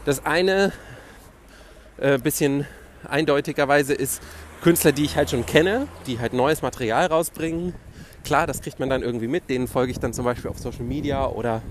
Das 0.05 0.27
eine, 0.27 0.73
äh, 1.99 2.19
bisschen 2.19 2.67
eindeutigerweise, 3.09 3.95
ist 3.95 4.23
Künstler, 4.63 4.93
die 4.93 5.05
ich 5.05 5.17
halt 5.17 5.31
schon 5.31 5.47
kenne, 5.47 5.89
die 6.07 6.19
halt 6.19 6.33
neues 6.33 6.63
Material 6.63 7.07
rausbringen. 7.07 7.75
Klar, 8.25 8.47
das 8.47 8.61
kriegt 8.61 8.79
man 8.81 8.91
dann 8.91 9.03
irgendwie 9.03 9.29
mit. 9.29 9.49
Denen 9.49 9.69
folge 9.69 9.93
ich 9.93 9.99
dann 9.99 10.13
zum 10.13 10.25
Beispiel 10.25 10.51
auf 10.51 10.59
Social 10.59 10.85
Media 10.85 11.27
oder 11.27 11.63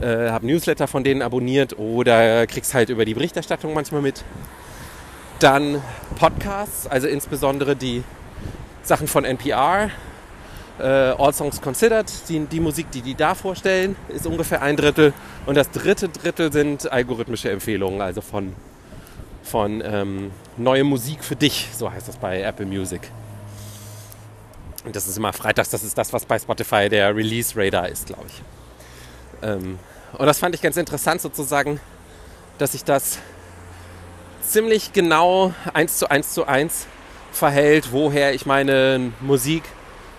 äh, 0.00 0.30
habe 0.30 0.46
Newsletter 0.46 0.86
von 0.88 1.04
denen 1.04 1.22
abonniert 1.22 1.78
oder 1.78 2.46
krieg's 2.46 2.74
halt 2.74 2.88
über 2.88 3.04
die 3.04 3.14
Berichterstattung 3.14 3.74
manchmal 3.74 4.02
mit. 4.02 4.24
Dann 5.38 5.82
Podcasts, 6.18 6.86
also 6.86 7.08
insbesondere 7.08 7.76
die 7.76 8.02
Sachen 8.82 9.06
von 9.06 9.24
NPR, 9.24 9.90
äh, 10.78 10.82
All 10.82 11.32
Songs 11.32 11.60
Considered, 11.60 12.06
die, 12.28 12.40
die 12.40 12.60
Musik, 12.60 12.90
die 12.90 13.02
die 13.02 13.14
da 13.14 13.34
vorstellen, 13.34 13.96
ist 14.08 14.26
ungefähr 14.26 14.62
ein 14.62 14.76
Drittel. 14.76 15.12
Und 15.44 15.56
das 15.56 15.70
dritte 15.70 16.08
Drittel 16.08 16.52
sind 16.52 16.90
algorithmische 16.90 17.50
Empfehlungen, 17.50 18.00
also 18.00 18.20
von, 18.20 18.54
von 19.42 19.82
ähm, 19.84 20.30
neue 20.56 20.84
Musik 20.84 21.24
für 21.24 21.36
dich, 21.36 21.68
so 21.72 21.90
heißt 21.90 22.08
das 22.08 22.16
bei 22.16 22.40
Apple 22.42 22.66
Music. 22.66 23.10
Und 24.86 24.94
das 24.94 25.08
ist 25.08 25.18
immer 25.18 25.32
freitags, 25.32 25.68
das 25.68 25.82
ist 25.82 25.98
das, 25.98 26.12
was 26.12 26.24
bei 26.24 26.38
Spotify 26.38 26.88
der 26.88 27.14
Release 27.14 27.54
Radar 27.56 27.88
ist, 27.88 28.06
glaube 28.06 28.26
ich. 28.28 28.42
Ähm, 29.42 29.80
und 30.16 30.26
das 30.26 30.38
fand 30.38 30.54
ich 30.54 30.62
ganz 30.62 30.76
interessant 30.76 31.20
sozusagen, 31.20 31.80
dass 32.58 32.72
sich 32.72 32.84
das 32.84 33.18
ziemlich 34.40 34.92
genau 34.92 35.52
eins 35.74 35.98
zu 35.98 36.08
eins 36.08 36.32
zu 36.32 36.46
eins 36.46 36.86
verhält, 37.32 37.90
woher 37.90 38.32
ich 38.32 38.46
meine 38.46 39.12
Musik 39.20 39.64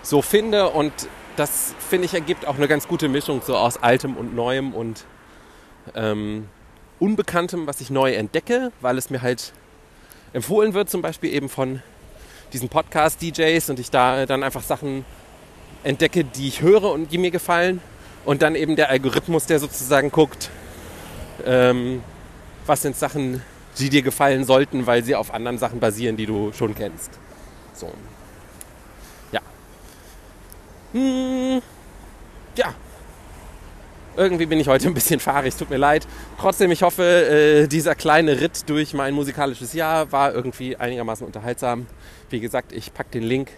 so 0.02 0.20
finde 0.20 0.68
und 0.68 0.92
das 1.36 1.74
finde 1.88 2.04
ich 2.04 2.12
ergibt 2.12 2.46
auch 2.46 2.56
eine 2.56 2.68
ganz 2.68 2.86
gute 2.88 3.08
Mischung 3.08 3.40
so 3.44 3.56
aus 3.56 3.82
Altem 3.82 4.18
und 4.18 4.34
Neuem 4.34 4.74
und 4.74 5.06
ähm, 5.94 6.46
Unbekanntem, 6.98 7.66
was 7.66 7.80
ich 7.80 7.88
neu 7.88 8.12
entdecke, 8.12 8.70
weil 8.82 8.98
es 8.98 9.08
mir 9.08 9.22
halt 9.22 9.52
empfohlen 10.34 10.74
wird, 10.74 10.90
zum 10.90 11.00
Beispiel 11.00 11.32
eben 11.32 11.48
von 11.48 11.80
diesen 12.52 12.68
Podcast-DJs 12.68 13.70
und 13.70 13.78
ich 13.78 13.90
da 13.90 14.26
dann 14.26 14.42
einfach 14.42 14.62
Sachen 14.62 15.04
entdecke, 15.84 16.24
die 16.24 16.48
ich 16.48 16.62
höre 16.62 16.84
und 16.84 17.12
die 17.12 17.18
mir 17.18 17.30
gefallen. 17.30 17.80
Und 18.24 18.42
dann 18.42 18.54
eben 18.54 18.76
der 18.76 18.90
Algorithmus, 18.90 19.46
der 19.46 19.58
sozusagen 19.58 20.10
guckt, 20.10 20.50
ähm, 21.46 22.02
was 22.66 22.82
sind 22.82 22.96
Sachen, 22.96 23.42
die 23.78 23.88
dir 23.88 24.02
gefallen 24.02 24.44
sollten, 24.44 24.86
weil 24.86 25.02
sie 25.02 25.14
auf 25.14 25.32
anderen 25.32 25.58
Sachen 25.58 25.80
basieren, 25.80 26.16
die 26.16 26.26
du 26.26 26.52
schon 26.52 26.74
kennst. 26.74 27.10
So. 27.72 27.90
Ja. 29.32 29.40
Hm. 30.92 31.62
Ja. 32.56 32.74
Irgendwie 34.18 34.46
bin 34.46 34.58
ich 34.58 34.66
heute 34.66 34.88
ein 34.88 34.94
bisschen 34.94 35.20
fahrig, 35.20 35.54
tut 35.54 35.70
mir 35.70 35.76
leid. 35.76 36.04
Trotzdem, 36.40 36.72
ich 36.72 36.82
hoffe, 36.82 37.04
äh, 37.04 37.68
dieser 37.68 37.94
kleine 37.94 38.40
Ritt 38.40 38.68
durch 38.68 38.92
mein 38.92 39.14
musikalisches 39.14 39.74
Jahr 39.74 40.10
war 40.10 40.34
irgendwie 40.34 40.74
einigermaßen 40.74 41.24
unterhaltsam. 41.24 41.86
Wie 42.28 42.40
gesagt, 42.40 42.72
ich 42.72 42.92
packe 42.92 43.10
den 43.10 43.22
Link 43.22 43.52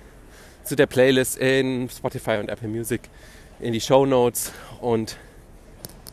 zu 0.62 0.76
der 0.76 0.84
Playlist 0.84 1.38
in 1.38 1.88
Spotify 1.88 2.36
und 2.40 2.50
Apple 2.50 2.68
Music 2.68 3.00
in 3.58 3.72
die 3.72 3.80
Show 3.80 4.04
Notes. 4.04 4.52
Und 4.82 5.16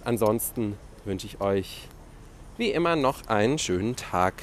ansonsten 0.06 0.78
wünsche 1.04 1.28
ich 1.28 1.42
euch 1.42 1.90
wie 2.58 2.72
immer 2.72 2.96
noch 2.96 3.28
einen 3.28 3.60
schönen 3.60 3.98
Tag. 3.98 4.34